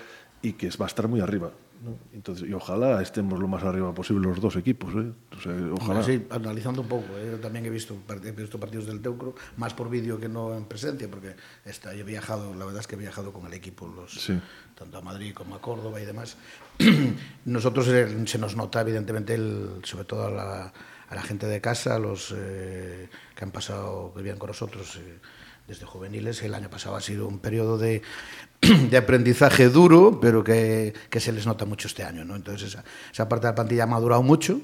[0.41, 1.52] y que va a estar muy arriba.
[1.84, 1.98] ¿no?
[2.13, 4.94] Entonces, y ojalá estemos lo más arriba posible los dos equipos.
[4.96, 5.12] ¿eh?
[5.38, 6.04] O sea, ojalá.
[6.04, 9.90] Sí, analizando un poco, eh, también he visto, he visto partidos del Teucro, más por
[9.90, 11.36] vídeo que no en presencia, porque
[11.66, 14.40] está, he viajado, la verdad es que he viajado con el equipo, los, sí.
[14.76, 16.38] tanto a Madrid como a Córdoba y demás.
[17.46, 20.74] Nosotros eh, se nos nota, evidentemente, el, sobre todo a la,
[21.10, 24.98] a la gente de casa, los eh, que han pasado, que vivían con nosotros.
[24.98, 25.20] Eh,
[25.68, 26.42] desde juveniles.
[26.44, 28.02] El año pasado ha sido un periodo de,
[28.90, 32.26] de aprendizaje duro, pero que, que, se les nota mucho este año.
[32.26, 32.36] ¿no?
[32.36, 34.62] Entonces, esa, esa parte de la plantilla ha madurado mucho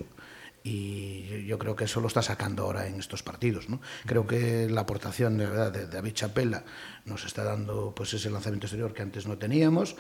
[0.64, 3.70] y yo creo que eso lo está sacando ahora en estos partidos.
[3.70, 3.82] ¿no?
[4.06, 6.64] Creo que la aportación de, verdad, de David Chapela
[7.06, 9.96] nos está dando pues, ese lanzamiento exterior que antes no teníamos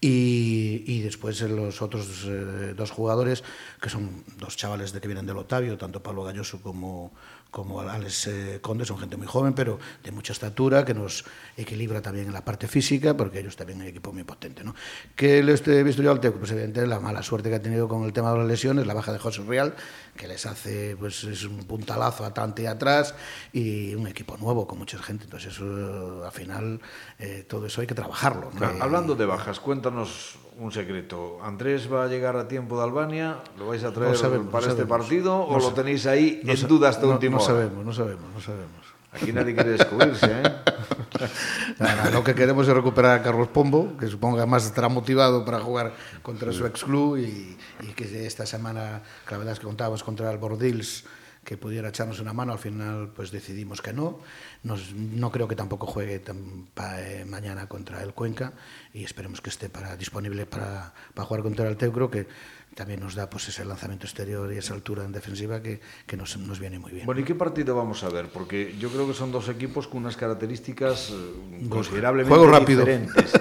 [0.00, 3.42] y, y, después los otros eh, dos jugadores,
[3.80, 7.12] que son dos chavales de que vienen del Otavio, tanto Pablo Galloso como,
[7.50, 11.24] como Alex eh, Conde, son gente muy joven, pero de mucha estatura, que nos
[11.56, 14.62] equilibra también en la parte física, porque ellos también un equipo muy potente.
[14.62, 14.74] ¿no?
[15.16, 16.40] ¿Qué les he visto yo al Teucro?
[16.40, 18.94] Pues evidentemente la mala suerte que ha tenido con el tema de las lesiones, la
[18.94, 19.74] baja de José Real,
[20.16, 23.14] que les hace pues es un puntalazo adelante y atrás,
[23.52, 25.24] y un equipo nuevo con mucha gente.
[25.24, 26.80] Entonces, eso, al final,
[27.18, 28.50] eh, todo eso hay que trabajarlo.
[28.52, 28.58] ¿no?
[28.58, 31.38] Claro, hablando de bajas, cuéntanos un secreto.
[31.42, 33.38] ¿Andrés va a llegar a tiempo de Albania?
[33.56, 36.68] ¿Lo vais a traer no sabemos, para no este partido o lo tenéis ahí en
[36.68, 38.84] duda hasta último No sabemos, no sabemos, no sabemos.
[39.12, 40.42] Aquí nadie quiere descubrirse, ¿eh?
[41.78, 45.42] Nada, lo que queremos es recuperar a Carlos Pombo, que supongo que además estará motivado
[45.46, 46.58] para jugar contra sí.
[46.58, 50.30] su ex club y, y, que esta semana, que la verdad es que contábamos contra
[50.30, 51.04] el Bordils,
[51.44, 54.20] que pudiera echarnos una mano, al final pues decidimos que no.
[54.62, 58.52] Nos, no creo que tampoco juegue tan, pa, eh, mañana contra el Cuenca
[58.92, 62.26] y esperemos que esté para, disponible para, para jugar contra el Teucro, que
[62.74, 66.36] también nos da pues ese lanzamiento exterior y esa altura en defensiva que, que nos,
[66.36, 67.06] nos, viene muy bien.
[67.06, 68.28] Bueno, ¿y qué partido vamos a ver?
[68.28, 72.84] Porque yo creo que son dos equipos con unas características eh, considerablemente Juego rápido.
[72.84, 73.32] diferentes.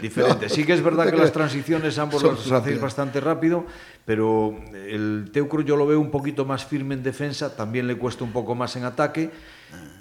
[0.00, 0.52] Diferentes.
[0.52, 3.66] Sí que es verdad que las transiciones ambos las hacéis bastante rápido,
[4.04, 8.24] pero el Teucro yo lo veo un poquito más firme en defensa, también le cuesta
[8.24, 9.30] un poco más en ataque.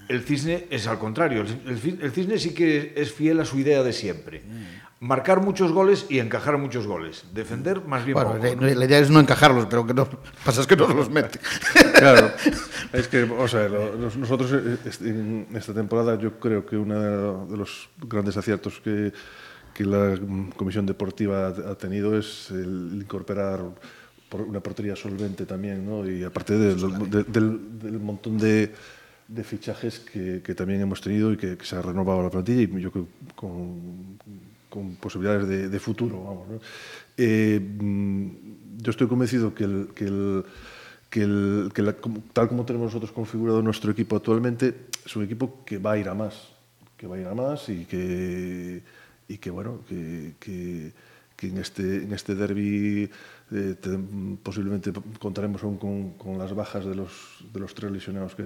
[0.07, 3.81] El Cisne es al contrario, el, el Cisne sí que es fiel a su idea
[3.81, 4.43] de siempre.
[4.99, 7.25] Marcar muchos goles y encajar muchos goles.
[7.33, 8.65] Defender más bien bueno, poco.
[8.65, 10.07] La, la, idea es no encajarlos, pero que no
[10.43, 11.39] pasa es que no los mete.
[11.95, 12.31] Claro,
[12.91, 14.51] es que, o sea, lo, nosotros
[15.01, 19.11] en esta temporada yo creo que uno de los grandes aciertos que
[19.75, 20.17] que la
[20.55, 23.59] Comisión Deportiva ha tenido es el incorporar
[24.29, 26.09] por una portería solvente también, ¿no?
[26.09, 28.71] Y aparte de, de, del, del, montón de,
[29.27, 32.61] de fichajes que, que, también hemos tenido y que, que, se ha renovado la plantilla
[32.61, 34.17] y yo creo con,
[34.69, 36.59] con posibilidades de, de futuro, vamos, ¿no?
[37.17, 37.59] Eh,
[38.77, 40.45] yo estoy convencido que el, que el
[41.09, 41.95] que, el, que la,
[42.33, 46.07] tal como tenemos nosotros configurado nuestro equipo actualmente, es un equipo que va a ir
[46.07, 46.49] a más,
[46.97, 48.81] que va a ir a más y que,
[49.27, 50.93] e que, bueno, que, que,
[51.35, 53.09] que en este, en este derbi
[53.51, 53.89] eh, te,
[54.41, 58.43] posiblemente contaremos aún con, con las bajas de los, de los tres lesionados que,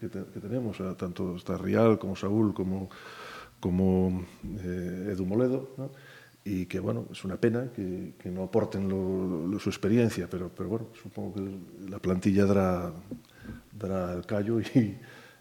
[0.00, 2.88] que, que, que tenemos, o sea, tanto está Rial como Saúl como,
[3.60, 4.24] como
[4.60, 5.90] eh, Edu Moledo, ¿no?
[6.44, 10.48] y que bueno, es una pena que, que no aporten lo, lo, su experiencia, pero,
[10.48, 12.92] pero bueno, supongo que la plantilla dará,
[13.72, 14.96] dará el callo y,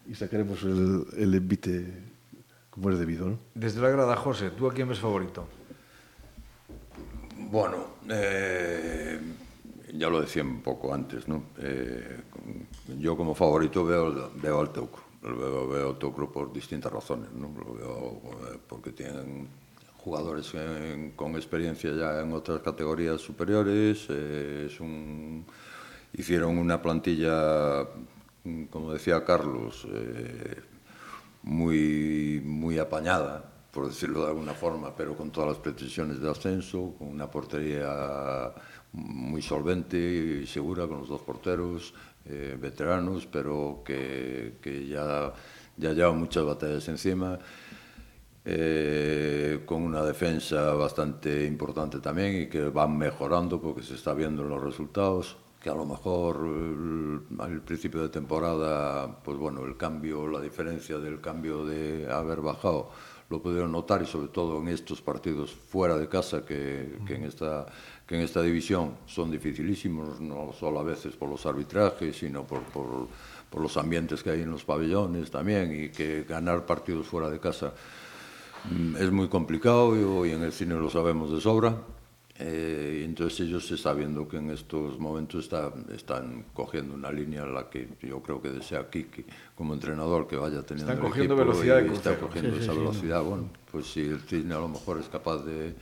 [0.07, 2.14] y sacaremos el, el envite
[2.75, 3.39] como es debido, ¿no?
[3.55, 5.47] Desde la grada, José, tú a quién ves favorito?
[7.49, 7.77] Bueno,
[8.09, 9.19] eh,
[9.93, 11.43] ya lo decía un poco antes, ¿no?
[11.57, 12.19] Eh,
[12.99, 17.49] yo como favorito veo, veo al Teucro, veo, veo al Teucro por distintas razones, ¿no?
[17.57, 18.21] Lo veo
[18.53, 19.47] eh, porque tienen
[19.97, 25.45] jugadores en, con experiencia ya en otras categorías superiores, eh, es un,
[26.13, 27.88] hicieron una plantilla,
[28.69, 30.61] como decía Carlos, eh,
[31.45, 36.95] muy, muy apañada, por decirlo de alguna forma, pero con todas las pretensiones de ascenso,
[36.97, 38.51] con una portería
[38.93, 39.97] muy solvente
[40.43, 41.93] y segura, con los dos porteros,
[42.25, 45.31] eh, veteranos, pero que, que ya,
[45.77, 47.38] ya lleva muchas batallas encima.
[48.47, 54.43] Eh, con una defensa bastante importante también y que van mejorando porque se está viendo
[54.43, 55.38] en los resultados.
[55.65, 60.99] Que a lo mejor eh, al principio de temporada pues bueno el cambio la diferencia
[60.99, 62.91] del cambio de haber bajado
[63.32, 67.23] lo pudieron notar y sobre todo en estos partidos fuera de casa que, que en
[67.23, 67.65] esta
[68.06, 72.62] que en esta división son dificilísimos no solo a veces por los arbitrajes sino por,
[72.65, 73.08] por,
[73.49, 77.39] por los ambientes que hay en los pabellones también y que ganar partidos fuera de
[77.39, 77.73] casa
[78.71, 81.78] Mm, es muy complicado y hoy en el cine lo sabemos de sobra.
[82.37, 87.43] Eh, entonces ellos se está viendo que en estos momentos está, están cogiendo una línea
[87.43, 89.23] a la que yo creo que desea Kiki
[89.55, 92.63] como entrenador que vaya teniendo están cogiendo el equipo velocidad y, de está cogiendo sí,
[92.63, 93.27] esa sí, velocidad sí.
[93.29, 95.75] bueno pues si el Cisne a lo mejor es capaz de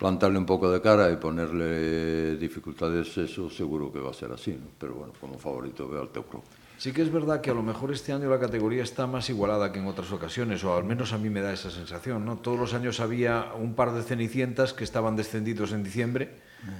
[0.00, 4.50] plantarle un poco de cara y ponerle dificultades eso seguro que va a ser así
[4.50, 4.66] ¿no?
[4.80, 6.42] pero bueno como favorito veo al Teucro
[6.78, 9.72] Sí que es verdad que a lo mejor este año la categoría está más igualada
[9.72, 12.24] que en otras ocasiones, o al menos a mí me da esa sensación.
[12.24, 12.36] ¿no?
[12.36, 16.36] Todos los años había un par de cenicientas que estaban descendidos en diciembre,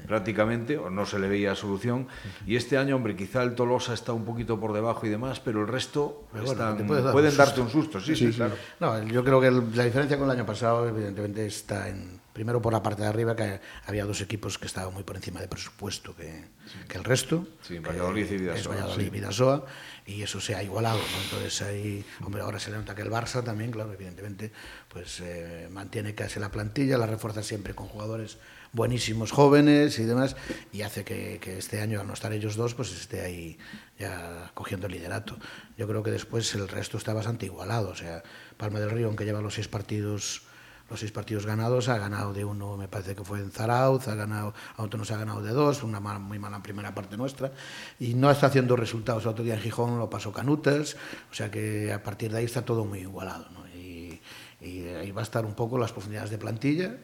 [0.06, 2.06] prácticamente, o no se le veía solución.
[2.46, 5.62] Y este año, hombre, quizá el Tolosa está un poquito por debajo y demás, pero
[5.62, 8.00] el resto pero bueno, están, dar pueden un darte un susto.
[8.00, 8.54] Sí, sí, sí, sí, claro.
[8.78, 12.62] No, yo creo que el, la diferencia con el año pasado, evidentemente, está en primero
[12.62, 15.48] por la parte de arriba, que había dos equipos que estaban muy por encima de
[15.48, 16.78] presupuesto que, sí.
[16.88, 17.48] que el resto.
[17.62, 18.74] Sí, Valladolid y Vidasoa.
[18.76, 19.66] Valladolid y Vidasoa,
[20.06, 20.98] y eso se ha igualado.
[20.98, 21.22] ¿no?
[21.24, 24.52] Entonces ahí, hombre, ahora se le nota que el Barça también, claro, evidentemente,
[24.88, 28.38] pues eh, mantiene casi la plantilla, la refuerza siempre con jugadores
[28.72, 30.36] buenísimos jóvenes y demás,
[30.72, 33.58] y hace que, que este año, al no estar ellos dos, pues esté ahí
[33.98, 35.36] ya cogiendo el liderato.
[35.76, 38.22] Yo creo que después el resto está bastante igualado, o sea,
[38.56, 40.42] Palma del Río, aunque lleva los seis partidos
[40.88, 44.14] los seis partidos ganados ha ganado de uno, me parece que fue en Zarauz, ha
[44.14, 47.52] ganado, a otro nos ha ganado de dos, una mal, muy mala primera parte nuestra,
[47.98, 49.24] y no está haciendo resultados.
[49.24, 50.96] El otro día en Gijón lo pasó Canutas,
[51.30, 53.46] o sea que a partir de ahí está todo muy igualado.
[53.50, 53.68] ¿no?
[53.68, 54.20] Y,
[54.60, 56.96] y, ahí va a estar un poco las profundidades de plantilla,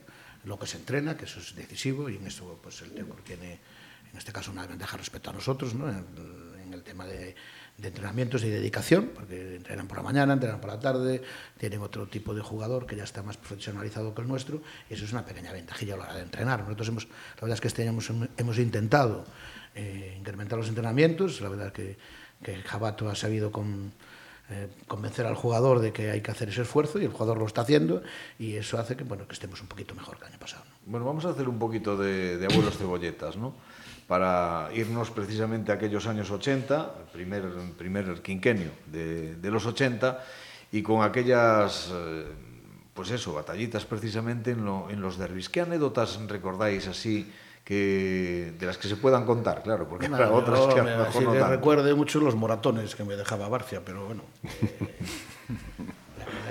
[0.44, 3.60] lo que se entrena, que eso es decisivo, y en esto pues, el Tebor tiene,
[4.10, 5.88] en este caso, una ventaja respecto a nosotros, ¿no?
[5.88, 6.43] El,
[6.94, 7.34] tema de
[7.76, 11.22] de entrenamientos y dedicación, porque entrenan por la mañana, entrenan por la tarde,
[11.58, 15.04] tienen otro tipo de jugador que ya está más profesionalizado que el nuestro, y eso
[15.04, 16.60] es una pequeña ventajilla a la hora de entrenar.
[16.62, 19.24] Nosotros hemos, la verdad es que este año hemos, hemos intentado
[19.74, 21.96] eh, incrementar los entrenamientos, la verdad es que,
[22.44, 23.92] que Jabato ha sabido con,
[24.50, 27.46] eh, convencer al jugador de que hay que hacer ese esfuerzo y el jugador lo
[27.46, 28.02] está haciendo
[28.38, 30.64] y eso hace que, bueno, que estemos un poquito mejor que el año pasado.
[30.64, 30.76] ¿no?
[30.86, 33.54] Bueno, vamos a hacer un poquito de, de abuelos cebolletas, ¿no?
[34.06, 37.44] para irnos precisamente a aquellos años 80, primer,
[37.78, 40.22] primer quinquenio de, de los 80,
[40.72, 42.26] y con aquellas, eh,
[42.92, 45.48] pues eso, batallitas precisamente en, lo, en los derbis.
[45.48, 47.30] ¿Qué anécdotas recordáis así?
[47.64, 51.04] que de las que se puedan contar, claro, porque para no, otras que a lo
[51.06, 51.48] mejor me, no tanto.
[51.48, 54.22] recuerde mucho los moratones que me dejaba Barcia, pero bueno.
[54.44, 54.94] Eh,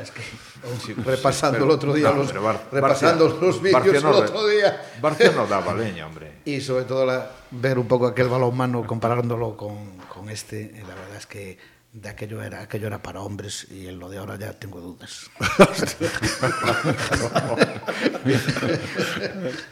[0.04, 3.62] es que sí, repasando sí, pero, el otro día no, los, Bar repasando Barcia, los
[3.62, 7.80] vídeos no, el otro día Barcia no daba leña hombre y sobre todo la, ver
[7.80, 12.42] un poco aquel balón mano comparándolo con, con este la verdad es que de aquello
[12.42, 15.30] era, aquello era para hombres y en lo de ahora ya tengo dudas.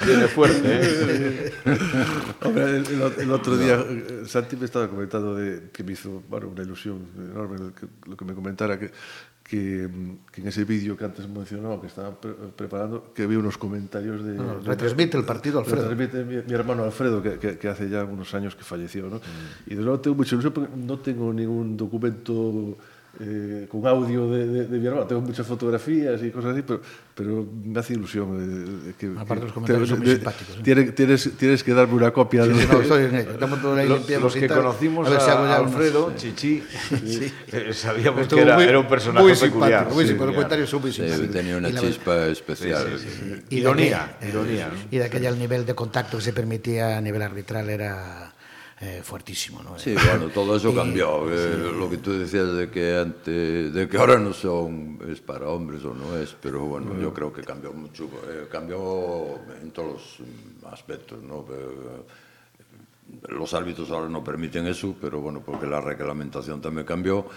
[0.05, 1.51] Tiene fuerte, ¿eh?
[2.45, 4.27] Hombre, el, el, el, otro día no.
[4.27, 8.15] Santi me estaba comentando de, que me hizo bueno, una ilusión enorme lo que, lo
[8.15, 8.91] que me comentara que
[9.51, 9.89] que,
[10.31, 14.23] que en ese vídeo que antes mencionó, que estaba pre preparando, que vi unos comentarios
[14.23, 14.35] de...
[14.35, 15.89] No, retransmite el partido Alfredo.
[15.89, 19.17] Retransmite mi, mi hermano Alfredo, que, que, que, hace ya unos años que falleció, ¿no?
[19.17, 19.73] Mm.
[19.73, 20.39] Y de luego tengo mucho
[20.77, 22.77] no tengo ningún documento
[23.19, 25.05] eh, con audio de, de, de mi hermano.
[25.05, 26.81] Tengo muchas fotografías y cosas así, pero,
[27.13, 28.85] pero me hace ilusión.
[28.85, 30.55] De, que, Aparte, los comentarios te, son muy simpáticos.
[30.57, 30.61] ¿eh?
[30.63, 32.61] Tienes, tienes, tienes que darme una copia sí, de.
[32.61, 33.31] Sí, no, estoy en ello.
[33.31, 36.21] Estamos todos ahí los, los que conocimos a, Alfredo, unos...
[36.21, 36.63] Chichi,
[37.05, 37.33] sí.
[37.51, 39.85] eh, sabíamos Estuvo que era, muy, era un personaje muy peculiar.
[39.91, 41.27] Muy simpático, los comentarios son muy simpáticos.
[41.27, 42.87] Sí, tenía una chispa especial.
[43.49, 44.69] Ironía, ironía.
[44.69, 44.73] ¿no?
[44.89, 48.33] Y de aquella el nivel de contacto que se permitía a nivel arbitral era
[48.81, 49.61] eh, fuertísimo.
[49.61, 49.77] ¿no?
[49.77, 51.29] Sí, bueno, todo eso cambió.
[51.29, 51.77] Y, eh, sí.
[51.77, 55.85] Lo que tú decías de que antes, de que ahora no son es para hombres
[55.85, 60.73] o no es, pero bueno, yo creo que cambió mucho, eh, cambió en todos los
[60.73, 61.45] aspectos, ¿no?
[63.29, 67.27] Los árbitros ahora no permiten eso, pero bueno, porque la reglamentación también cambió,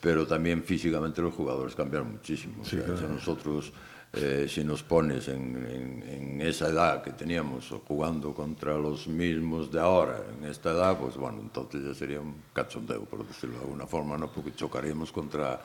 [0.00, 2.64] pero también físicamente los jugadores cambiaron muchísimo.
[2.64, 3.14] Sí, o sea, claro.
[3.14, 3.72] nosotros
[4.14, 9.72] eh, se nos pones en, en, en esa edad que teníamos jugando contra los mismos
[9.72, 13.64] de ahora, en esta edad, pues bueno, entonces ya sería un cachondeo, por decirlo de
[13.64, 14.30] alguna forma, ¿no?
[14.30, 15.62] porque chocaríamos contra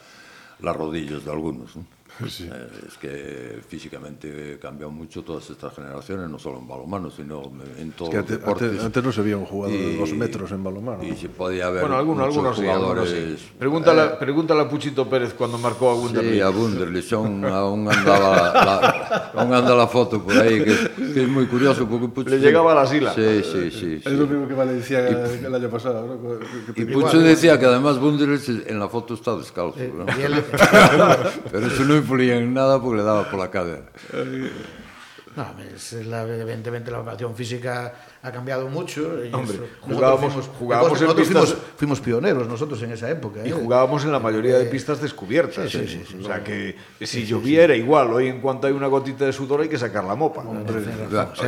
[0.60, 1.76] las rodillas de algunos.
[1.76, 1.98] ¿no?
[2.30, 2.50] Sí.
[2.52, 7.92] Eh, es que físicamente cambian mucho todas estas generaciones, no solo en balonmano, sino en
[7.92, 8.70] todos es que los deportes.
[8.70, 11.04] Antes, antes, no se había un jugador de dos metros en balonmano.
[11.04, 13.10] Y se podía haber bueno, algunos, muchos algunos jugadores...
[13.10, 13.52] Sí, algunos sí.
[13.60, 16.34] Pregúntale, eh, pregúntale, a Puchito Pérez cuando marcó a Wunderlich.
[16.34, 17.14] Sí, a Wunderlich.
[17.14, 18.97] Aún, aún andaba la,
[19.36, 21.88] aún anda la foto por ahí, que, que es muy curioso.
[21.88, 23.14] Porque Pucho, Le llegaba a la sila.
[23.14, 24.02] Sí, sí, sí.
[24.06, 26.06] Es lo mismo que Valencia y, el año pasado.
[26.06, 26.40] ¿no?
[26.74, 29.80] Que, que y Pucho decía que además Wunderlich en la foto está descalzo.
[29.80, 30.06] Eh, ¿no?
[31.52, 33.86] Pero eso no influía en nada porque le daba por la cadera.
[35.36, 39.24] No, es la, evidentemente la preparación física ha cambiado mucho.
[39.24, 41.26] Y Hombre, eso, jugábamos, fuimos, jugábamos en pistas...
[41.26, 43.46] fuimos, fuimos, pioneros nosotros en esa época.
[43.46, 43.52] Y ¿eh?
[43.52, 45.72] jugábamos en la mayoría de pistas descubiertas.
[45.72, 45.88] Sí, ¿eh?
[45.88, 49.34] sí, sí, o sea que si lloviera igual, hoy en cuanto hay una gotita de
[49.34, 50.42] sudor hay que sacar la mopa.
[50.42, 50.82] Hombre,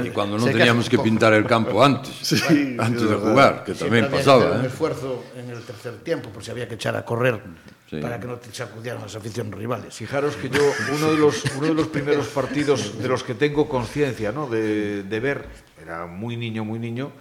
[0.04, 4.10] y cuando no teníamos que pintar el campo antes, sí, antes de jugar, que también
[4.10, 4.52] pasaba.
[4.58, 4.68] un ¿eh?
[4.68, 7.42] esfuerzo en el tercer tiempo, por si había que echar a correr
[7.90, 7.98] sí.
[7.98, 9.94] para que no te sacudieran las aficiones rivales.
[9.94, 10.62] Fijaros que yo,
[10.96, 14.48] uno de los, uno de los primeros partidos de los que tengo conciencia, ¿no?
[14.48, 15.46] de, de ver,
[15.90, 17.12] era muy niño, muy niño,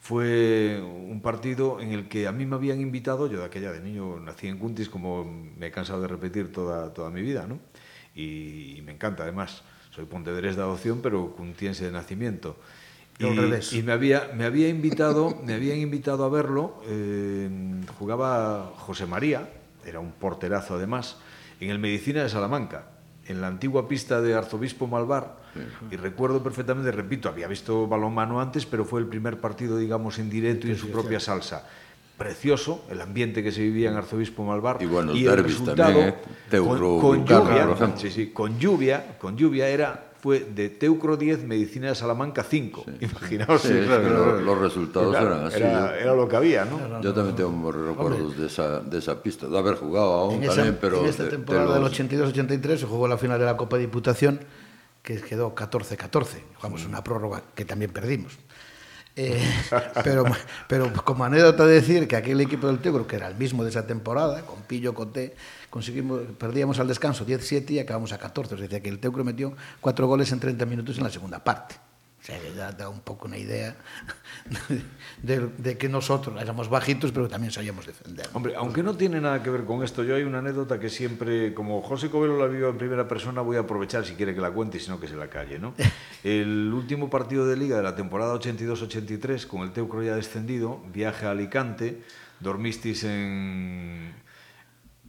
[0.00, 3.80] fue un partido en el que a mí me habían invitado, yo de aquella de
[3.80, 7.58] niño nací en Cuntis, como me he cansado de repetir toda, toda mi vida, ¿no?
[8.14, 12.56] Y, y me encanta además, soy pontevedrés de adopción, pero cuntiense de nacimiento.
[13.20, 17.50] Y, y, me había me había invitado me habían invitado a verlo eh,
[17.98, 19.50] jugaba José María
[19.84, 21.16] era un porterazo además
[21.58, 22.84] en el Medicina de Salamanca
[23.28, 25.36] en la antigua pista de Arzobispo Malvar.
[25.90, 30.30] Y recuerdo perfectamente repito había visto balonmano antes pero fue el primer partido digamos en
[30.30, 31.66] directo y en su propia salsa
[32.16, 36.08] precioso el ambiente que se vivía en Arzobispo Malvar y, bueno, y el resultado también,
[36.08, 36.14] ¿eh?
[36.50, 41.44] Teutro, con, con lluvia sí, sí, con lluvia con lluvia era fue de Teucro 10,
[41.44, 42.84] Medicina de Salamanca 5.
[42.84, 42.92] Sí.
[43.04, 43.62] Imaginaos.
[43.62, 45.56] Sí, claro, los, los, resultados claro, eran así.
[45.58, 46.78] Era, era, lo que había, ¿no?
[46.78, 50.42] no, no Yo también tengo recuerdos de esa, de esa pista, de haber jugado aún
[50.42, 51.00] en también, esa, pero...
[51.00, 51.96] En esta temporada los...
[51.96, 54.40] del 82-83 se jugó la final de la Copa de Diputación,
[55.08, 56.26] que quedó 14-14.
[56.56, 56.88] Jugamos mm.
[56.88, 58.38] una prórroga que también perdimos.
[59.16, 59.42] Eh,
[60.04, 60.24] pero,
[60.68, 63.86] pero como anécdota decir que aquel equipo del Tegro, que era el mismo de esa
[63.86, 65.34] temporada, con Pillo, Coté,
[65.70, 68.56] conseguimos, perdíamos al descanso 17 y acabamos a 14.
[68.56, 71.76] Es decir, que el Teucro metió cuatro goles en 30 minutos en la segunda parte.
[72.28, 73.74] Sea, que ya da un poco una idea
[75.22, 78.28] de, de, que nosotros éramos bajitos, pero también sabíamos defender.
[78.34, 81.54] Hombre, aunque no tiene nada que ver con esto, yo hay una anécdota que siempre,
[81.54, 84.50] como José Covelo la vivió en primera persona, voy a aprovechar si quiere que la
[84.50, 85.58] cuente y si no que se la calle.
[85.58, 85.72] ¿no?
[86.22, 91.24] El último partido de liga de la temporada 82-83, con el Teucro ya descendido, viaje
[91.24, 92.02] a Alicante,
[92.40, 94.12] dormisteis en,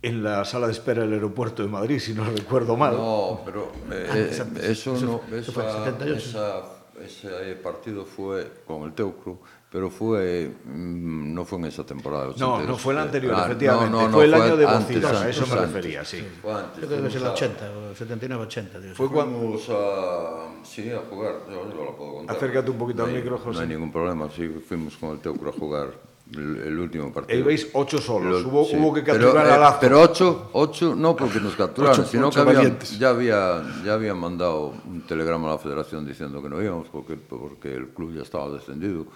[0.02, 2.94] en la sala de espera del aeropuerto de Madrid, si no recuerdo mal.
[2.94, 9.40] No, pero eh, eso, eso, no, esa, esa, ese partido fue con el Teucro,
[9.72, 12.30] pero fue mm, no fue en esa temporada.
[12.30, 13.92] 80, no, no fue la eh, anterior, ah, efectivamente.
[13.92, 16.28] No, no, fue el fue año de Bocidosa, a eso me antes, refería, sí.
[16.42, 18.94] Fue antes, Creo que es el 80, 79-80.
[18.94, 19.60] Fue cuando...
[19.70, 22.36] A, sí, a jugar, yo, yo lo puedo contar.
[22.36, 23.58] Acércate un poquito no al micro, José.
[23.58, 27.38] No hay ningún problema, sí, fuimos con el Teucro a jugar el último partido.
[27.38, 28.76] E ibais ocho solos, Los, hubo, sí.
[28.78, 29.78] hubo que capturar pero, a Lazo.
[29.82, 33.94] Pero ocho, ocho no porque nos capturaron, ocho, sino ocho que habían, ya, había, ya
[33.94, 38.14] habían mandado un telegrama a la federación diciendo que no íbamos porque, porque el club
[38.14, 39.08] ya estaba descendido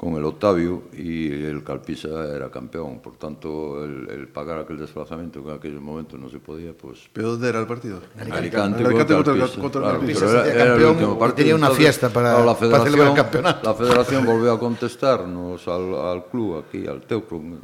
[0.00, 3.00] con el Octavio y el Calpisa era campeón.
[3.00, 7.10] Por tanto, el, el pagar aquel desplazamiento que en aquel momento no se podía, pues...
[7.12, 8.00] ¿Pero dónde era el partido?
[8.18, 10.30] Alicante, Alicante contra, contra, contra el Calpisa.
[10.30, 11.36] Era, era, el último partido.
[11.36, 13.68] Tenía una entonces, fiesta para, no, la para celebrar el campeonato.
[13.68, 17.58] La federación volvió a contestarnos al, al club aquí, al Teucrum,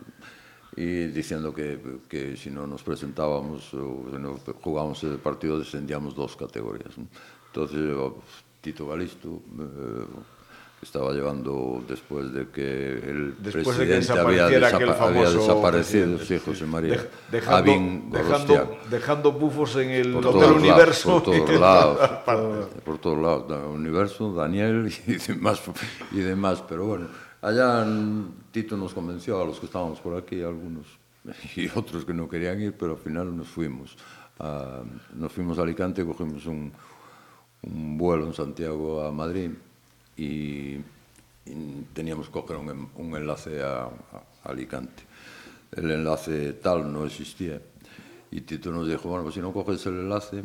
[0.76, 6.14] y diciendo que, que si no nos presentábamos o si no jugábamos el partido descendíamos
[6.14, 6.98] dos categorías.
[6.98, 7.06] ¿no?
[7.46, 7.80] Entonces,
[8.60, 9.40] Tito Galisto...
[9.58, 10.35] Eh,
[10.82, 15.70] estaba llevando después de que el Después de que presidente había, desapa- desaparecido,
[16.18, 16.66] presidente, sí, José.
[16.66, 17.72] María, Dej- dejando,
[18.18, 21.22] dejando, dejando bufos en el por Hotel todos Universo.
[21.58, 25.62] lados, por todos lados, por todos lados, Universo, Daniel y demás,
[26.12, 27.08] y demás, pero bueno,
[27.42, 27.84] allá
[28.52, 30.86] Tito nos convenció a los que estábamos por aquí, algunos
[31.56, 33.96] y otros que no querían ir, pero al final nos fuimos,
[34.38, 34.82] a,
[35.14, 36.70] nos fuimos a Alicante, cogimos un,
[37.62, 39.50] un vuelo en Santiago a Madrid
[40.16, 40.80] e,
[41.92, 45.02] teníamos que coger un, un enlace a, a Alicante.
[45.72, 47.60] El enlace tal no existía.
[48.30, 50.44] Y Tito nos dijo, bueno, pues si no coges el enlace,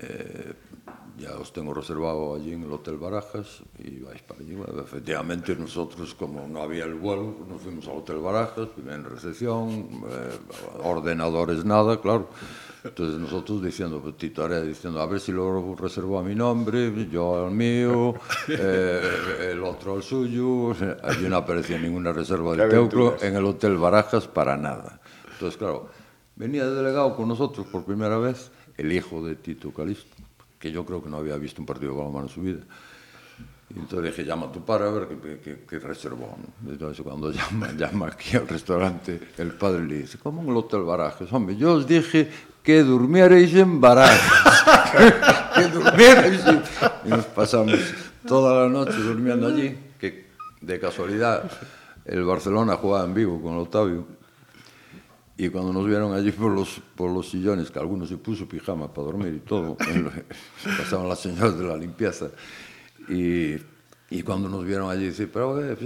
[0.00, 0.52] eh,
[1.18, 4.54] ya os tengo reservado allí en el Hotel Barajas y vais para allí.
[4.54, 9.70] Bueno, efectivamente, nosotros, como no había el vuelo, nos fuimos al Hotel Barajas, en recepción,
[10.08, 10.38] eh,
[10.82, 12.28] ordenadores, nada, claro.
[12.82, 17.08] Entonces nosotros diciendo, pues, Tito Area diciendo, a ver si lo reservo a mi nombre,
[17.10, 18.14] yo al mío,
[18.48, 20.74] eh, el otro al suyo.
[21.02, 25.00] Allí no aparecía ninguna reserva del Teucro en el Hotel Barajas para nada.
[25.32, 25.90] Entonces, claro,
[26.36, 30.16] venía de delegado con nosotros por primera vez el hijo de Tito Calisto,
[30.58, 32.60] que yo creo que no había visto un partido de balonmano en su vida.
[33.74, 36.36] Y entonces dije, llama a tu padre a ver qué, reservó.
[36.66, 40.82] Entonces cuando llama, llama aquí al restaurante, el padre le dice, ¿cómo en el Hotel
[40.82, 41.32] Barajas?
[41.32, 42.28] Hombre, yo os dije
[42.62, 45.54] que durmierais en Barajas.
[45.54, 46.46] que durmierais.
[46.46, 46.62] en-".
[47.04, 47.78] Y nos pasamos
[48.26, 50.26] toda la noche durmiendo allí, que
[50.60, 51.50] de casualidad
[52.04, 54.19] el Barcelona jugaba en vivo con Octavio.
[55.40, 58.92] Y cuando nos vieron allí por los, por los sillones, que algunos se puso pijama
[58.92, 59.74] para dormir y todo,
[60.76, 62.26] pasaban las señoras de la limpieza.
[63.08, 63.54] Y,
[64.10, 65.78] y cuando nos vieron allí, dice, pero eh,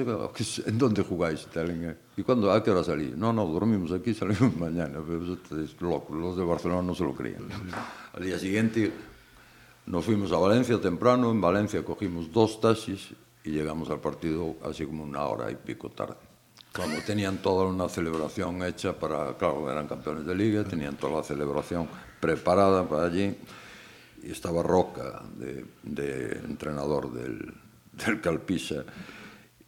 [0.67, 1.47] ¿en dónde jugáis?
[2.17, 3.15] ¿Y cuándo, a qué hora salí?
[3.17, 4.99] No, no, dormimos aquí, salimos mañana.
[5.07, 7.47] Pero es loco, los de Barcelona no se lo creían.
[8.13, 8.93] Al día siguiente
[9.87, 14.85] nos fuimos a Valencia temprano, en Valencia cogimos dos taxis y llegamos al partido así
[14.85, 16.34] como una hora y pico tarde.
[16.75, 21.23] Como tenían toda una celebración hecha para, claro, eran campeones de liga, tenían toda la
[21.23, 21.87] celebración
[22.19, 23.33] preparada para allí.
[24.25, 27.55] Y estaba Roca, de, de entrenador del,
[27.93, 28.85] del Calpisa.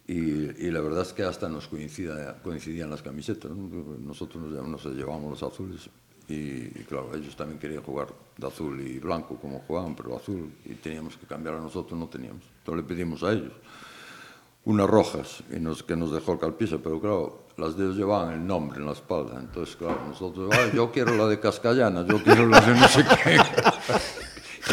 [0.05, 3.51] Y, y, la verdad es que hasta nos coincidía, coincidían las camisetas.
[3.51, 3.97] ¿no?
[3.99, 5.89] Nosotros nos, nos llevábamos los azules
[6.27, 10.51] y, y, claro, ellos también querían jugar de azul y blanco como jugaban, pero azul
[10.65, 12.43] y teníamos que cambiar a nosotros, no teníamos.
[12.59, 13.53] Entonces le pedimos a ellos.
[14.67, 18.33] Unas rojas y nos, que nos dejó el Calpisa, pero claro, las de ellos llevaban
[18.33, 19.39] el nombre en la espalda.
[19.39, 23.05] Entonces, claro, nosotros, "Ah, yo quiero la de Cascallana, yo quiero la de no sé
[23.23, 23.37] qué.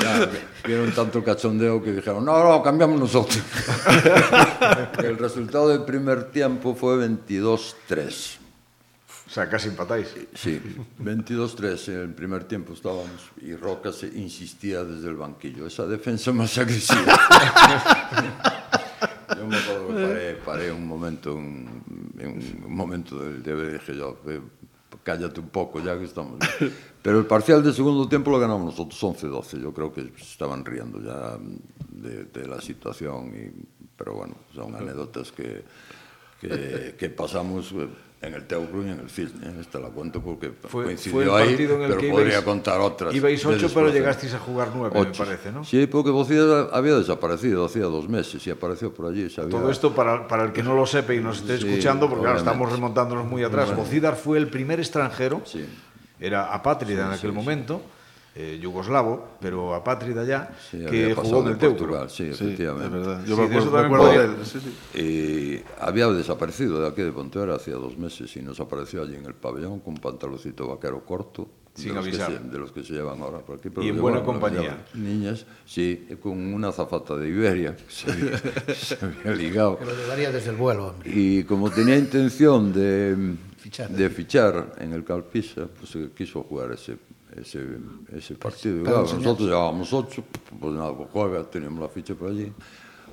[0.03, 0.28] Ya,
[0.66, 3.38] vieron tanto cachondeo que dijeron, no, no, cambiamos nosotros.
[4.99, 8.38] el resultado del primer tiempo fue 22-3.
[9.28, 10.09] O sea, casi empatáis.
[10.34, 10.61] Sí,
[11.01, 16.32] 22-3 en el primer tiempo estábamos y Roca se insistía desde el banquillo, esa defensa
[16.32, 17.16] más agresiva.
[19.36, 19.57] Yo me
[19.95, 20.38] paré, eh.
[20.45, 21.82] paré un momento, un,
[22.18, 24.18] un momento del de dije yo,
[25.03, 26.38] cállate un poco ya que estamos.
[27.03, 29.61] Pero el parcial del segundo tiempo lo ganamos nosotros 11-12.
[29.61, 31.38] Yo creo que estaban riendo ya
[31.90, 33.32] de, de la situación.
[33.34, 35.62] Y, pero bueno, son anécdotas que,
[36.40, 37.88] que, que pasamos eh,
[38.27, 39.61] en el teu club e en el Filch, ¿eh?
[39.61, 42.45] esta la cuento porque fue, coincidió fue el ahí, en el pero que podría ibais,
[42.45, 43.14] contar otras.
[43.14, 45.22] Ibais ocho, pero llegasteis a jugar nueve, ocho.
[45.22, 45.64] me parece, ¿no?
[45.64, 49.29] Sí, porque Bocida había desaparecido hacía dos meses y apareció por allí.
[49.31, 49.51] Sabía...
[49.51, 52.27] Todo esto para, para el que no lo sepa y nos esté sí, escuchando, porque
[52.27, 53.75] ahora estamos remontándonos muy atrás.
[53.75, 55.66] Bocida fue el primer extranjero, sí.
[56.18, 57.83] era apátrida sí, en aquel momento,
[58.37, 61.57] eh, yugoslavo, pero apátrida ya, Sí, que había jugó en el.
[61.57, 62.87] Portugal, sí, Sí, efectivamente.
[62.87, 63.20] es verdad.
[63.24, 64.35] Sí, Yo me de eso acuerdo, me acuerdo de él.
[64.45, 65.01] Sí, sí.
[65.01, 69.26] Y había desaparecido de aquí de Pontevedra hacía dos meses y nos apareció allí en
[69.26, 71.49] el pabellón con un pantaloncito vaquero corto.
[71.76, 72.30] Sin de los avisar.
[72.30, 73.68] Se, de los que se llevan ahora por aquí.
[73.68, 74.85] pero Y en buena compañía.
[74.95, 78.39] Niñas, sí, con una zafata de Iberia que se había,
[78.76, 79.78] se había ligado.
[79.78, 81.11] Que lo llevaría desde el vuelo, hombre.
[81.12, 83.91] Y como tenía intención de Fichar.
[83.91, 86.97] de fichar en el Calpisa, pues eh, quiso jugar ese,
[87.37, 87.64] ese,
[88.12, 88.85] ese partido.
[88.85, 90.24] Pues, claro, nosotros llevábamos ocho,
[90.61, 92.53] pues nada, pues juega, teníamos la ficha por allí.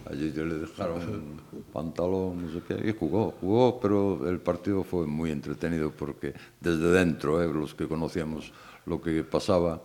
[0.10, 1.42] Allí le dejaron
[1.72, 6.92] pantalón, no sé qué, y jugó, jugó, pero el partido fue muy entretenido porque desde
[6.92, 8.52] dentro, eh, los que conocíamos
[8.88, 9.82] lo que pasaba,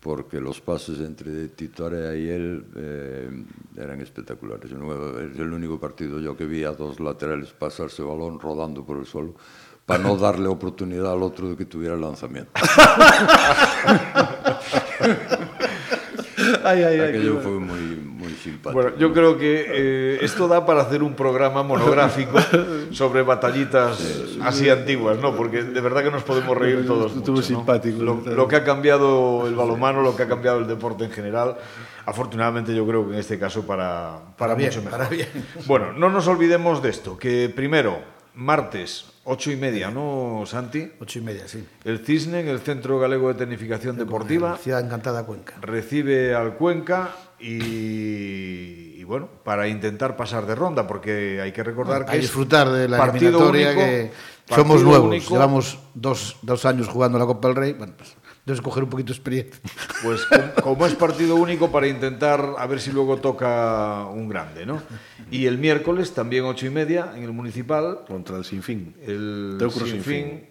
[0.00, 3.44] porque los pases entre Titorea y él eh,
[3.76, 4.70] eran espectaculares.
[4.70, 9.06] Es el único partido yo que vi a dos laterales pasarse balón rodando por el
[9.06, 9.34] suelo.
[9.86, 12.50] Para no darle oportunidad al otro de que tuviera el lanzamiento.
[16.64, 18.72] ay, ay, ay, Aquello fue muy, muy simpático.
[18.72, 22.36] Bueno, yo creo que eh, esto da para hacer un programa monográfico
[22.90, 25.36] sobre batallitas así antiguas, ¿no?
[25.36, 27.14] Porque de verdad que nos podemos reír todos.
[27.14, 27.58] Estuvo mucho, ¿no?
[27.58, 28.02] simpático.
[28.02, 31.56] Lo, lo que ha cambiado el balonmano, lo que ha cambiado el deporte en general.
[32.06, 34.98] Afortunadamente yo creo que en este caso para, para, Para bien, mucho mejor.
[34.98, 35.28] para bien.
[35.66, 38.00] Bueno, no nos olvidemos de esto, que primero,
[38.34, 40.88] martes, Ocho y media, ¿no, Santi?
[41.00, 41.66] Ocho y media, sí.
[41.82, 44.56] El Cisne, en el Centro Galego de Tecnificación Deportiva.
[44.56, 45.54] Ciudad Encantada Cuenca.
[45.60, 47.10] Recibe al Cuenca
[47.40, 52.18] y, y, bueno, para intentar pasar de ronda, porque hay que recordar bueno, que.
[52.18, 53.80] es disfrutar de la partido eliminatoria único,
[54.46, 55.08] que somos nuevos.
[55.08, 55.34] Único.
[55.34, 57.72] Llevamos dos, dos, años jugando la Copa del Rey.
[57.72, 58.14] Bueno, pues
[58.46, 59.60] debes coger un poquito de experiencia.
[60.02, 64.66] Pues com- como es partido único para intentar a ver si luego toca un grande,
[64.66, 64.82] ¿no?
[65.30, 68.94] Y el miércoles también ocho y media en el municipal Contra el Sinfín.
[69.06, 70.46] el Teucro sin fin,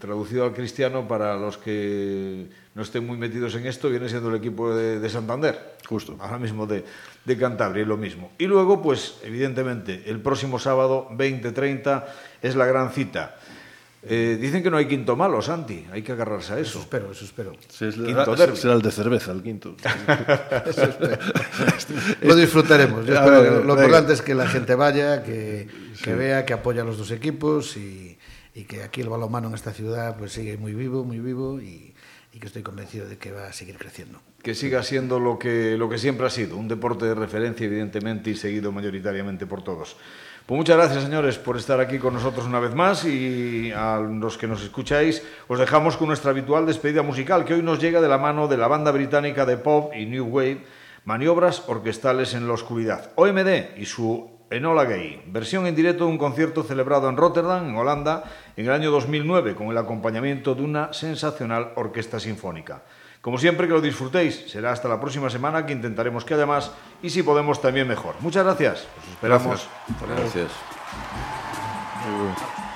[0.00, 4.36] traducido al cristiano para los que no estén muy metidos en esto, viene siendo el
[4.36, 5.76] equipo de, de Santander.
[5.86, 6.16] Justo.
[6.18, 6.84] Ahora mismo de,
[7.26, 8.30] de Cantabria, y lo mismo.
[8.38, 12.04] Y luego, pues, evidentemente, el próximo sábado, 20-30,
[12.42, 13.36] es la gran cita.
[14.02, 15.84] Eh, dicen que no hay quinto malo, Santi.
[15.92, 16.80] Hay que agarrarse a Eso eso.
[16.80, 17.52] espero, eso espero.
[17.68, 18.56] Sí, es- Quinto será, derbi.
[18.56, 19.74] será el de cerveza, el quinto.
[20.66, 21.18] Eso espero.
[22.22, 23.04] Lo disfrutaremos.
[23.06, 25.66] Yo espero ver, que- lo importante es que la gente vaya, que,
[26.02, 28.16] que vea, que apoya a los dos equipos y,
[28.54, 31.92] y que aquí el balonmano en esta ciudad pues sigue muy vivo, muy vivo y,
[32.32, 34.20] y que estoy convencido de que va a seguir creciendo.
[34.42, 38.30] Que siga siendo lo que, lo que siempre ha sido, un deporte de referencia, evidentemente,
[38.30, 39.96] y seguido mayoritariamente por todos.
[40.48, 44.38] Pues muchas gracias, señores, por estar aquí con nosotros una vez más y a los
[44.38, 48.08] que nos escucháis, os dejamos con nuestra habitual despedida musical, que hoy nos llega de
[48.08, 50.64] la mano de la banda británica de pop y New Wave,
[51.04, 56.16] Maniobras Orquestales en la Oscuridad, OMD y su Enola Gay, versión en directo de un
[56.16, 58.24] concierto celebrado en Rotterdam, en Holanda,
[58.56, 62.84] en el año 2009, con el acompañamiento de una sensacional orquesta sinfónica.
[63.20, 64.44] Como siempre, que lo disfrutéis.
[64.50, 68.14] Será hasta la próxima semana que intentaremos que haya más y si podemos también mejor.
[68.20, 68.86] Muchas gracias.
[68.98, 69.68] Os esperamos.
[70.06, 70.50] Gracias.
[72.06, 72.67] One,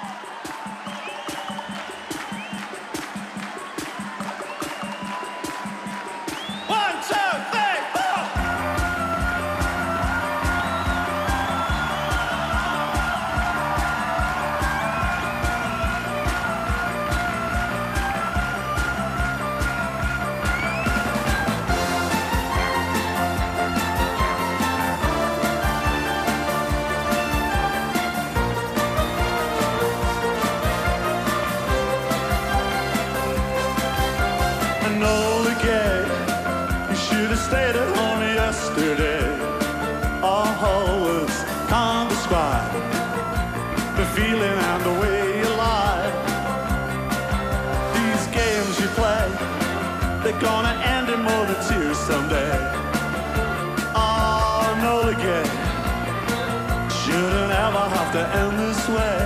[57.62, 59.16] ever have to end this way.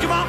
[0.00, 0.26] Come on.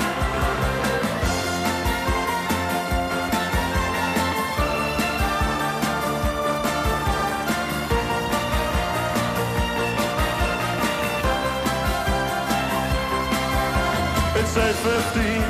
[14.39, 15.41] It's 8.15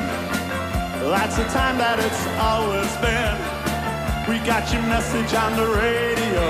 [1.12, 3.36] That's the time that it's always been
[4.30, 6.46] We got your message on the radio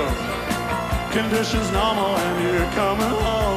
[1.10, 3.47] Conditions normal and you're coming home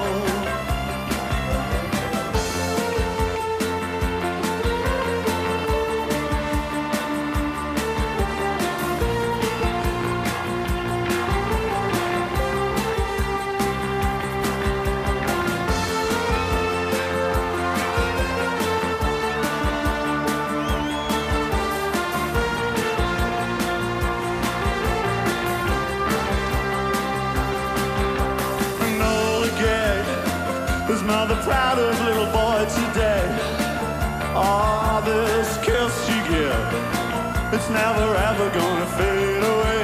[31.52, 33.26] proud of little boy today.
[34.34, 36.68] Oh, this kiss you give,
[37.54, 39.81] it's never ever gonna fade away.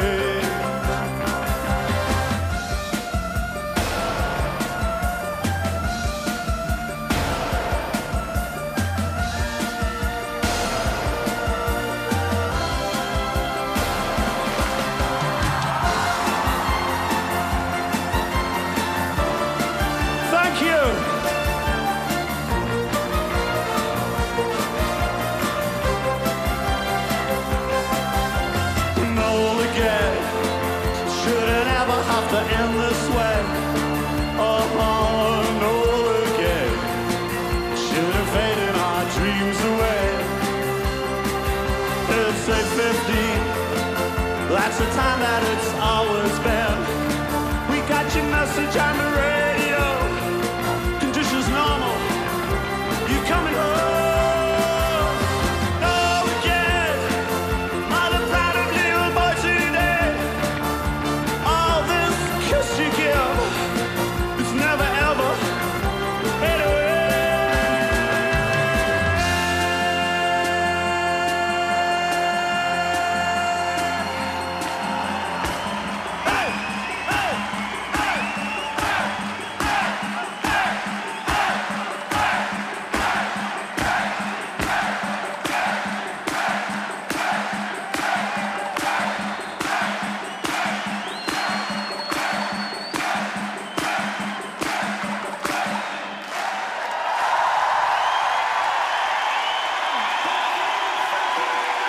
[32.48, 33.38] To end this way.
[34.39, 34.64] Oh,
[35.64, 35.74] no
[36.34, 36.74] again.
[37.76, 40.06] Should have faded our dreams away.
[42.20, 43.43] It's 8.15.
[44.50, 46.80] That's the time that it's always been.
[47.72, 49.37] We got your message on the radio.